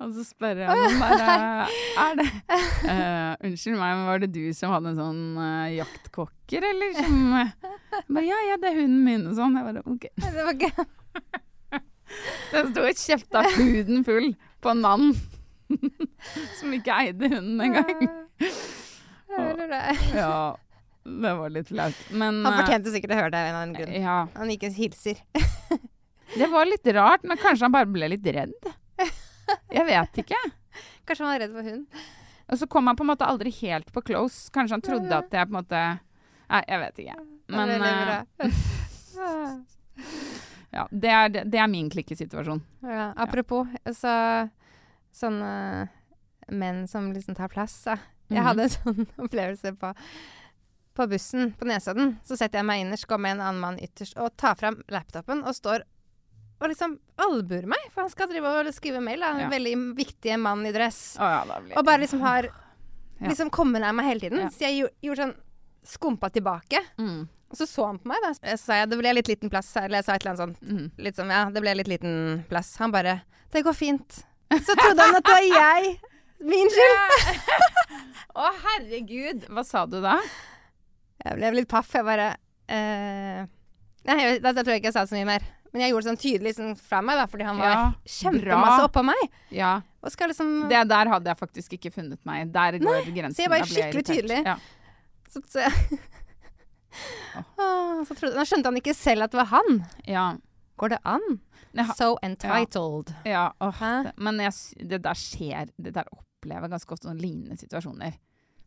Og 0.02 0.14
så 0.16 0.24
spør 0.26 0.64
jeg 0.64 0.66
ham 0.66 0.96
bare 0.98 1.66
Er 2.02 2.16
det 2.18 2.24
uh, 2.34 3.36
Unnskyld 3.46 3.76
meg, 3.78 3.92
men 3.92 4.08
var 4.08 4.24
det 4.24 4.32
du 4.34 4.48
som 4.58 4.74
hadde 4.74 4.90
en 4.90 4.98
sånn 4.98 5.20
uh, 5.38 5.68
jaktkokker, 5.70 6.66
eller? 6.72 6.96
Som 6.98 7.20
bare 7.36 8.26
Ja, 8.26 8.40
ja, 8.50 8.58
det 8.58 8.72
er 8.72 8.80
hunden 8.80 9.04
min, 9.06 9.28
og 9.30 9.38
sånn. 9.38 9.60
Jeg 9.60 9.68
bare 9.70 9.86
OK. 9.86 10.10
Det 10.18 10.48
var 10.48 10.58
gøy. 10.66 11.78
Den 12.54 12.74
sto 12.74 12.88
og 12.88 13.04
kjefta 13.04 13.46
huden 13.54 14.04
full 14.08 14.34
på 14.64 14.74
en 14.74 14.82
mann 14.82 15.14
som 16.60 16.74
ikke 16.76 17.00
eide 17.04 17.30
hunden 17.32 17.62
engang. 17.64 18.06
Ja, 20.14 20.58
det 21.04 21.34
var 21.40 21.50
litt 21.52 21.68
flaut. 21.68 22.06
Men 22.12 22.44
Han 22.46 22.54
eh, 22.54 22.60
fortjente 22.62 22.94
sikkert 22.94 23.16
å 23.16 23.20
høre 23.20 23.34
det 23.34 23.40
av 23.40 23.48
en 23.48 23.50
eller 23.50 23.62
annen 23.64 23.78
grunn. 23.78 23.96
Ja. 24.06 24.18
Han 24.38 24.54
ikke 24.54 24.72
hilser. 24.76 25.24
Det 26.34 26.48
var 26.50 26.66
litt 26.66 26.88
rart, 26.96 27.22
men 27.30 27.38
kanskje 27.38 27.68
han 27.68 27.74
bare 27.76 27.86
ble 27.86 28.08
litt 28.10 28.26
redd. 28.26 28.56
Jeg 29.70 29.86
vet 29.86 30.20
ikke. 30.24 30.40
Kanskje 31.06 31.26
han 31.26 31.30
var 31.30 31.42
redd 31.44 31.54
for 31.54 31.68
hund. 31.68 32.00
Og 32.50 32.60
så 32.60 32.68
kom 32.72 32.90
han 32.90 32.98
på 32.98 33.06
en 33.06 33.12
måte 33.12 33.28
aldri 33.28 33.52
helt 33.60 33.92
på 33.94 34.02
close. 34.08 34.48
Kanskje 34.56 34.80
han 34.80 34.86
trodde 34.86 35.14
at 35.14 35.30
jeg 35.30 35.50
på 35.50 35.54
en 35.54 35.60
måte 35.60 35.84
Nei, 36.54 36.60
jeg 36.70 36.80
vet 36.82 37.00
ikke. 37.04 37.14
Men 37.54 37.70
eh, 37.82 38.12
ja, 40.74 40.84
det 40.90 41.14
er, 41.14 41.32
det 41.50 41.62
er 41.62 41.70
min 41.72 41.88
klikkesituasjon. 41.90 42.60
Ja, 42.86 43.08
apropos, 43.18 43.70
så 43.98 44.14
sånne 45.14 45.90
menn 46.52 46.88
som 46.90 47.12
liksom 47.14 47.36
tar 47.38 47.48
plass, 47.54 47.76
da. 47.86 47.98
Jeg 48.30 48.40
Mhm. 48.42 48.46
hadde 48.48 48.64
en 48.64 48.70
sånn 48.78 49.08
opplevelse 49.20 49.72
på, 49.80 49.94
på 50.96 51.08
bussen 51.10 51.54
på 51.58 51.66
Nesodden. 51.70 52.18
Så 52.26 52.38
setter 52.38 52.60
jeg 52.60 52.66
meg 52.66 52.82
innerst, 52.86 53.08
med 53.20 53.32
en 53.38 53.42
annen 53.42 53.60
mann 53.62 53.78
ytterst 53.80 54.18
og 54.18 54.36
tar 54.38 54.56
fram 54.56 54.82
laptopen 54.90 55.44
og 55.46 55.54
står 55.56 55.84
og 56.62 56.70
liksom 56.70 56.98
albuer 57.20 57.66
meg, 57.68 57.80
for 57.92 58.02
han 58.06 58.10
skal 58.10 58.30
drive 58.30 58.46
og 58.48 58.70
skrive 58.74 59.02
mail. 59.04 59.20
Da. 59.20 59.32
En 59.34 59.40
Ja. 59.40 59.50
veldig 59.50 59.96
viktig 59.98 60.40
mann 60.40 60.66
i 60.66 60.72
dress. 60.72 61.18
Oh, 61.20 61.24
ja, 61.28 61.44
Og 61.78 61.84
bare 61.86 62.00
liksom 62.00 62.22
har 62.22 62.44
Ja. 63.22 63.30
Liksom 63.30 63.50
kommer 63.52 63.80
nær 63.80 63.94
meg 63.94 64.06
hele 64.06 64.20
tiden. 64.20 64.40
Ja. 64.40 64.50
Så 64.50 64.60
jeg 64.60 64.90
gjorde 65.02 65.18
sånn 65.18 65.36
Skumpa 65.86 66.30
tilbake. 66.32 66.80
mm, 66.98 67.28
Og 67.52 67.58
så 67.58 67.68
så 67.68 67.86
han 67.86 68.00
på 68.00 68.06
meg, 68.08 68.18
da. 68.24 68.34
Så 68.34 68.58
sa 68.60 68.74
jeg 68.74 68.90
det 68.90 68.98
ble 69.00 69.14
litt 69.14 69.28
liten 69.28 69.50
plass. 69.50 69.76
Eller 69.78 69.98
jeg 70.02 70.06
sa 70.06 70.14
et 70.14 70.26
eller 70.26 70.36
annet 70.36 70.58
sånt. 70.60 70.70
mm. 70.70 70.92
Litt 70.98 71.16
sånn, 71.16 71.30
ja, 71.30 71.50
det 71.50 71.62
ble 71.62 71.76
litt 71.76 71.88
liten 71.88 72.46
plass. 72.50 72.78
Han 72.78 72.92
bare 72.92 73.22
Det 73.52 73.64
går 73.64 73.74
fint. 73.76 74.24
Så 74.62 74.76
trodde 74.78 75.02
han 75.08 75.16
at 75.20 75.26
det 75.26 75.34
var 75.34 75.48
jeg. 75.50 75.94
Min 76.44 76.70
skyld. 76.74 77.28
Å, 78.44 78.50
herregud! 78.66 79.46
Hva 79.54 79.64
sa 79.66 79.86
du 79.90 80.00
da? 80.04 80.18
Jeg 81.24 81.38
ble 81.40 81.52
litt 81.56 81.70
paff. 81.72 81.92
Jeg 81.96 82.04
bare 82.08 82.32
uh, 82.36 83.44
Nei, 84.04 84.16
jeg, 84.20 84.40
da, 84.44 84.52
da 84.52 84.64
tror 84.66 84.74
jeg 84.76 84.82
ikke 84.84 84.90
jeg 84.92 84.98
sa 84.98 85.06
så 85.08 85.16
mye 85.16 85.30
mer. 85.30 85.46
Men 85.74 85.86
jeg 85.86 85.94
gjorde 85.94 86.04
det 86.06 86.12
sånn 86.12 86.22
tydelig 86.22 86.52
sånn 86.58 86.74
fra 86.78 87.00
meg, 87.02 87.18
da, 87.18 87.26
fordi 87.32 87.46
han 87.48 87.58
var 87.62 87.72
Ja, 87.72 87.84
kjempemasse 88.18 88.76
bra. 88.82 88.88
oppå 88.90 89.02
meg. 89.08 89.22
Ja, 89.56 89.72
Og 90.04 90.12
skal 90.14 90.30
liksom 90.30 90.52
det 90.70 90.82
der 90.92 91.10
hadde 91.14 91.32
jeg 91.32 91.40
faktisk 91.40 91.74
ikke 91.80 91.90
funnet 91.96 92.20
meg. 92.30 92.52
Der 92.54 92.78
går 92.84 93.08
grensen. 93.16 93.38
så 93.40 93.46
jeg 93.48 93.54
var 93.54 93.64
Da 93.64 93.70
skikkelig 93.72 94.04
irritert. 94.04 94.12
tydelig. 94.12 94.42
Ja. 94.46 94.58
Så, 95.34 95.42
så, 95.50 95.64
Åh, 97.58 98.04
så 98.06 98.14
trodde, 98.20 98.36
da 98.38 98.46
skjønte 98.46 98.70
han 98.70 98.78
ikke 98.84 98.94
selv 98.98 99.26
at 99.26 99.34
det 99.34 99.40
var 99.42 99.50
han. 99.56 99.80
ja. 100.06 100.28
Går 100.78 100.90
det 100.90 101.00
an? 101.06 101.40
Har- 101.78 101.94
So 101.96 102.18
entitled. 102.24 103.14
Ja, 103.26 103.52
åh, 103.62 103.72
Hæ? 103.80 104.04
det, 104.04 104.14
men 104.18 104.38
jeg, 104.40 104.54
det 104.90 105.02
der 105.04 105.14
skjer 105.18 105.70
Det 105.82 105.94
der 105.94 106.06
opplever 106.12 106.62
jeg 106.68 106.72
ganske 106.72 106.92
ofte 106.96 107.08
sånne 107.08 107.22
lignende 107.22 107.58
situasjoner. 107.58 108.14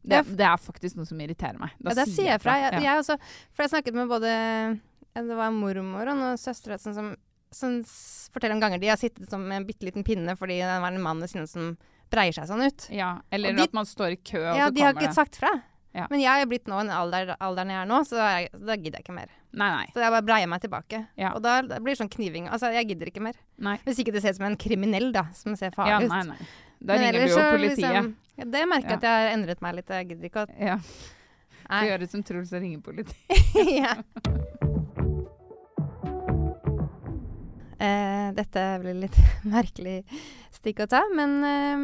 Det, 0.06 0.20
det 0.38 0.46
er 0.46 0.56
faktisk 0.62 0.96
noe 0.96 1.06
som 1.06 1.18
irriterer 1.20 1.58
meg. 1.58 1.70
Da 1.82 1.90
Ja, 1.90 1.94
det 2.04 2.08
sier 2.14 2.30
jeg 2.30 2.40
fra. 2.40 2.54
Jeg, 2.62 2.72
Ja. 2.74 2.80
jeg 2.80 2.98
også, 3.02 3.16
for 3.52 3.62
jeg 3.64 3.70
snakket 3.70 3.94
med 3.94 4.08
både 4.08 4.80
Det 5.16 5.36
var 5.36 5.50
mormor 5.50 6.06
og 6.12 6.16
noen 6.16 6.36
søstre 6.38 6.78
sånn, 6.78 6.94
som, 6.94 7.16
som 7.50 7.82
forteller 8.30 8.54
om 8.54 8.60
ganger 8.60 8.78
de 8.78 8.88
har 8.88 8.96
sittet 9.00 9.28
som 9.30 9.50
en 9.50 9.64
bitte 9.66 9.82
liten 9.86 10.04
pinne 10.04 10.36
fordi 10.36 10.58
det 10.60 10.80
var 10.82 10.92
en 10.92 11.02
mann 11.02 11.20
ved 11.20 11.30
siden 11.30 11.48
som 11.48 11.76
breier 12.12 12.32
seg 12.36 12.46
sånn 12.46 12.62
ut. 12.66 12.88
Ja, 12.92 13.20
eller 13.32 13.52
de- 13.56 13.62
at 13.62 13.72
man 13.72 13.84
står 13.88 14.12
i 14.12 14.16
kø, 14.22 14.38
og 14.46 14.56
Ja, 14.58 14.68
så 14.68 14.74
de 14.74 14.80
har 14.82 14.92
ikke 14.94 15.14
sagt 15.14 15.36
fra. 15.40 15.48
Ja. 15.96 16.04
Men 16.12 16.20
jeg 16.20 16.42
er 16.44 16.48
blitt 16.50 16.66
nå 16.68 16.76
den 16.82 16.90
alder, 16.92 17.30
alderen 17.40 17.70
jeg 17.72 17.78
er 17.80 17.86
nå, 17.88 18.02
så 18.04 18.18
jeg, 18.20 18.50
da 18.52 18.74
gidder 18.76 18.98
jeg 19.00 19.06
ikke 19.06 19.14
mer. 19.16 19.30
Nei, 19.56 19.68
nei. 19.72 19.86
Så 19.94 20.02
jeg 20.04 20.12
bare 20.12 20.26
breier 20.28 20.50
meg 20.52 20.60
tilbake. 20.60 20.98
Ja. 21.16 21.30
Og 21.32 21.40
da 21.46 21.54
det 21.64 21.78
blir 21.80 21.94
det 21.96 22.00
sånn 22.02 22.10
kniving. 22.12 22.50
Altså, 22.52 22.68
jeg 22.76 22.90
gidder 22.90 23.08
ikke 23.08 23.22
mer. 23.24 23.38
nei. 23.64 23.78
Hvis 23.86 24.02
ikke 24.04 24.12
det 24.12 24.20
ser 24.22 24.34
ut 24.36 24.40
som 24.42 24.46
en 24.50 24.58
kriminell, 24.60 25.08
da, 25.16 25.22
som 25.32 25.56
ser 25.56 25.70
Ja, 25.72 25.76
farlig 25.78 26.10
ut. 26.10 26.12
nei, 26.12 26.22
nei. 26.34 26.48
Da 26.86 26.98
ringer 27.00 27.16
du 27.24 27.32
jo 27.32 27.36
politiet. 27.56 27.80
Liksom, 27.80 28.10
ja, 28.36 28.44
det 28.52 28.64
merker 28.68 28.90
jeg 28.92 28.92
Ja. 28.92 28.96
at 29.00 29.08
jeg 29.08 29.24
har 29.24 29.32
endret 29.38 29.62
meg 29.64 29.74
litt. 29.78 29.88
Jeg 29.96 30.08
gidder 30.12 30.28
ikke 30.28 30.44
å 30.44 30.48
Ja, 30.60 30.76
du 31.80 31.86
gjør 31.88 31.98
det 32.04 32.10
som 32.12 32.22
Truls 32.22 32.52
og 32.52 32.60
ringer 32.60 32.84
politiet. 32.84 33.16
ja. 33.80 33.94
Eh, 37.78 38.28
dette 38.36 38.62
blir 38.80 38.94
litt 39.04 39.16
merkelig 39.56 39.98
stikk 40.56 40.80
å 40.84 40.88
ta, 40.88 41.02
men 41.14 41.34
eh, 41.44 41.82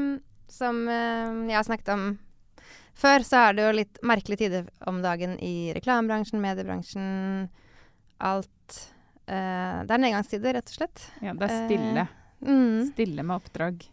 som 0.53 0.85
eh, 0.89 1.33
jeg 1.51 1.57
har 1.59 1.67
snakket 1.69 1.91
om 1.97 2.07
før, 3.03 3.25
så 3.27 3.41
er 3.49 3.57
det 3.59 3.67
jo 3.67 3.75
litt 3.81 3.99
merkelige 4.07 4.45
tider 4.47 4.69
om 4.91 5.01
dagen 5.05 5.35
i 5.43 5.73
reklamebransjen, 5.77 6.41
mediebransjen, 6.43 7.49
alt. 8.23 8.79
Eh, 9.27 9.83
det 9.87 9.95
er 9.97 10.03
nedgangstider, 10.03 10.57
rett 10.59 10.71
og 10.73 10.79
slett. 10.79 11.05
Ja, 11.23 11.35
det 11.39 11.49
er 11.51 11.67
stille. 11.67 12.07
Mm. 12.43 12.79
Stille 12.93 13.23
med 13.27 13.37
oppdrag. 13.41 13.85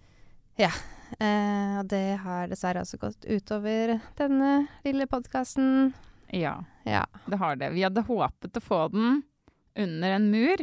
Eh, 0.60 1.74
og 1.80 1.88
det 1.89 2.19
har 2.22 2.50
dessverre 2.52 2.84
også 2.86 3.00
gått 3.02 3.26
utover 3.26 3.95
denne 4.19 4.67
lille 4.86 5.08
podkasten. 5.10 5.93
Ja, 6.36 6.60
Ja. 6.86 7.06
det 7.26 7.39
har 7.41 7.56
det. 7.58 7.72
Vi 7.74 7.82
hadde 7.86 8.04
håpet 8.06 8.58
å 8.60 8.62
få 8.62 8.84
den 8.93 9.24
under 9.76 10.12
en 10.19 10.28
mur. 10.32 10.62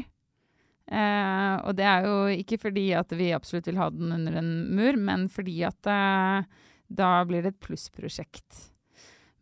Eh, 0.86 1.54
og 1.66 1.74
det 1.74 1.82
er 1.90 2.04
jo 2.06 2.14
ikke 2.30 2.60
fordi 2.62 2.92
at 2.94 3.10
vi 3.10 3.32
absolutt 3.34 3.66
vil 3.66 3.80
ha 3.80 3.88
den 3.90 4.12
under 4.14 4.36
en 4.38 4.52
mur, 4.76 4.94
men 4.96 5.26
fordi 5.28 5.64
at 5.66 5.86
eh, 5.90 6.44
da 6.88 7.10
blir 7.26 7.44
det 7.44 7.54
et 7.54 7.62
plussprosjekt. 7.66 8.70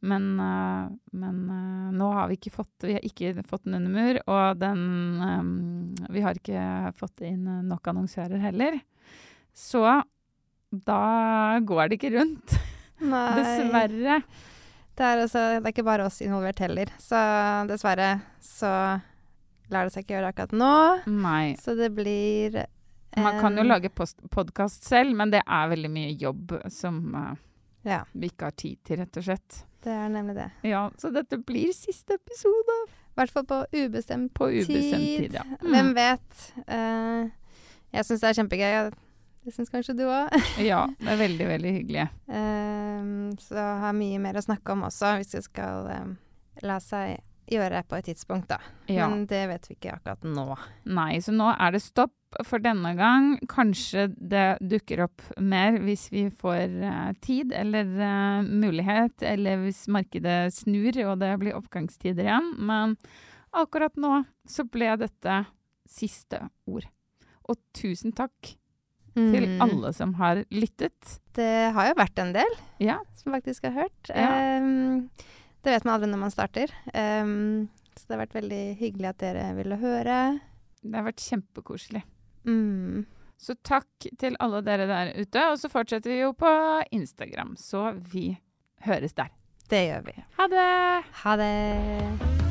Men, 0.05 0.41
eh, 0.41 0.89
men 1.17 1.37
eh, 1.51 1.93
nå 1.97 2.11
har 2.13 2.29
vi 2.29 2.37
ikke 2.37 2.53
fått 2.53 2.85
Vi 2.85 2.93
har 2.93 3.05
ikke 3.09 3.31
fått 3.49 3.65
en 3.71 3.79
under 3.79 4.19
og 4.29 4.59
den 4.61 4.83
eh, 5.25 6.11
Vi 6.13 6.25
har 6.25 6.37
ikke 6.37 6.93
fått 6.99 7.25
inn 7.25 7.47
nok 7.71 7.89
annonsører 7.89 8.43
heller. 8.43 8.77
Så 9.55 9.85
da 10.75 11.01
går 11.63 11.89
det 11.89 12.01
ikke 12.01 12.13
rundt. 12.19 12.57
Nei. 13.01 13.31
Dessverre. 13.39 14.21
Det 14.95 15.03
er, 15.07 15.21
altså, 15.25 15.41
det 15.57 15.63
er 15.63 15.73
ikke 15.73 15.87
bare 15.87 16.07
oss 16.07 16.21
involvert 16.23 16.61
heller. 16.63 16.91
Så 17.03 17.19
dessverre 17.71 18.09
så 18.43 18.71
lar 19.73 19.87
det 19.87 19.95
seg 19.95 20.05
ikke 20.05 20.17
gjøre 20.17 20.33
akkurat 20.35 20.55
nå. 20.59 20.75
Nei. 21.11 21.55
Så 21.63 21.77
det 21.79 21.93
blir 21.95 22.59
Man 23.17 23.41
kan 23.41 23.57
jo 23.57 23.63
lage 23.63 23.91
podkast 24.31 24.85
selv, 24.89 25.15
men 25.17 25.31
det 25.31 25.43
er 25.47 25.69
veldig 25.71 25.91
mye 25.91 26.15
jobb 26.19 26.57
som 26.73 26.99
uh, 27.15 27.35
Ja, 27.87 28.03
vi 28.13 28.31
ikke 28.33 28.49
har 28.49 28.57
tid 28.59 28.79
til, 28.85 28.99
rett 29.03 29.17
og 29.21 29.25
slett. 29.27 29.65
det 29.85 29.93
er 29.93 30.09
nemlig 30.09 30.35
det. 30.39 30.51
Ja, 30.65 30.87
Så 30.99 31.11
dette 31.13 31.37
blir 31.39 31.73
siste 31.77 32.15
episode 32.17 32.77
I 32.89 33.15
hvert 33.21 33.31
fall 33.31 33.45
på 33.45 33.59
ubestemt 33.77 34.33
på 34.35 34.49
ubestemt 34.51 35.05
Tid. 35.05 35.31
tid. 35.31 35.35
ja. 35.35 35.43
Hvem 35.61 35.91
Mm. 35.93 35.95
vet? 35.95 36.53
Uh, 36.69 37.31
jeg 37.93 38.05
syns 38.09 38.21
det 38.25 38.29
er 38.31 38.39
kjempegøy. 38.43 38.91
Det 39.45 39.53
syns 39.55 39.69
kanskje 39.71 39.95
du 39.99 40.07
òg. 40.09 40.33
Ja, 40.71 40.87
det 40.99 41.09
er 41.13 41.21
veldig, 41.21 41.47
veldig 41.47 41.73
hyggelig. 41.77 42.09
så 43.45 43.55
jeg 43.61 43.81
har 43.85 43.93
mye 43.93 44.19
mer 44.19 44.35
å 44.41 44.43
snakke 44.45 44.73
om 44.73 44.83
også, 44.89 45.17
hvis 45.21 45.35
det 45.37 45.43
skal 45.45 45.87
eh, 45.93 46.07
la 46.65 46.79
seg 46.81 47.21
gjøre 47.53 47.83
på 47.87 47.99
et 47.99 48.07
tidspunkt, 48.09 48.49
da. 48.49 48.57
Ja. 48.89 49.07
Men 49.13 49.27
det 49.29 49.43
vet 49.51 49.67
vi 49.69 49.75
ikke 49.77 49.99
akkurat 49.99 50.23
nå. 50.25 50.47
Nei, 50.97 51.19
så 51.21 51.35
nå 51.37 51.51
er 51.61 51.75
det 51.77 51.83
stopp 51.85 52.15
for 52.47 52.59
denne 52.63 52.95
gang. 52.99 53.35
Kanskje 53.51 54.09
det 54.17 54.59
dukker 54.61 55.05
opp 55.07 55.23
mer 55.39 55.79
hvis 55.85 56.09
vi 56.13 56.25
får 56.31 56.75
eh, 56.83 57.13
tid 57.25 57.53
eller 57.55 57.85
eh, 57.99 58.43
mulighet, 58.49 59.23
eller 59.23 59.63
hvis 59.65 59.85
markedet 59.93 60.53
snur 60.57 60.99
og 61.07 61.19
det 61.23 61.33
blir 61.43 61.57
oppgangstider 61.59 62.27
igjen. 62.27 62.51
Men 62.59 62.97
akkurat 63.55 63.95
nå 64.01 64.25
så 64.51 64.67
ble 64.67 64.95
dette 65.05 65.45
siste 65.91 66.43
ord. 66.67 66.87
Og 67.49 67.59
tusen 67.77 68.15
takk 68.17 68.55
til 69.15 69.45
Mm. 69.47 69.61
alle 69.63 69.93
som 69.95 70.15
har 70.19 70.41
lyttet. 70.51 71.21
Det 71.37 71.71
har 71.77 71.87
jo 71.87 71.95
vært 72.01 72.19
en 72.19 72.33
del. 72.35 72.57
Ja, 72.83 72.97
som 73.15 73.31
faktisk 73.37 73.63
har 73.69 73.77
hørt. 73.85 74.09
Ja. 74.11 74.59
Um, 74.59 75.07
det 75.63 75.71
vet 75.71 75.85
man 75.87 75.95
aldri 75.95 76.09
når 76.11 76.19
man 76.25 76.33
starter. 76.35 76.73
Um, 76.91 77.69
så 77.95 78.09
det 78.09 78.17
har 78.17 78.23
vært 78.25 78.35
veldig 78.41 78.63
hyggelig 78.81 79.09
at 79.13 79.21
dere 79.23 79.45
ville 79.55 79.79
høre. 79.79 80.41
det 80.83 80.99
har 80.99 81.07
vært 81.07 81.23
kjempekoselig. 81.23 82.03
Mm. 82.45 83.05
Så 83.39 83.57
takk 83.67 84.07
til 84.21 84.37
alle 84.41 84.63
dere 84.65 84.87
der 84.89 85.13
ute. 85.21 85.49
Og 85.51 85.59
så 85.61 85.69
fortsetter 85.69 86.11
vi 86.11 86.21
jo 86.23 86.33
på 86.33 86.51
Instagram, 86.95 87.57
så 87.61 87.93
vi 88.13 88.37
høres 88.87 89.17
der. 89.17 89.33
Det 89.71 89.87
gjør 89.89 90.07
vi. 90.07 90.17
Ha 90.39 90.47
det! 90.53 91.05
Ha 91.25 91.37
det. 91.41 92.45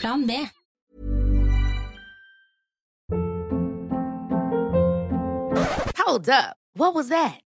Plan 0.00 0.26
B. 0.26 0.32
Hold 5.96 6.28
up. 6.28 6.56
What 6.74 6.94
was 6.94 7.08
that? 7.08 7.45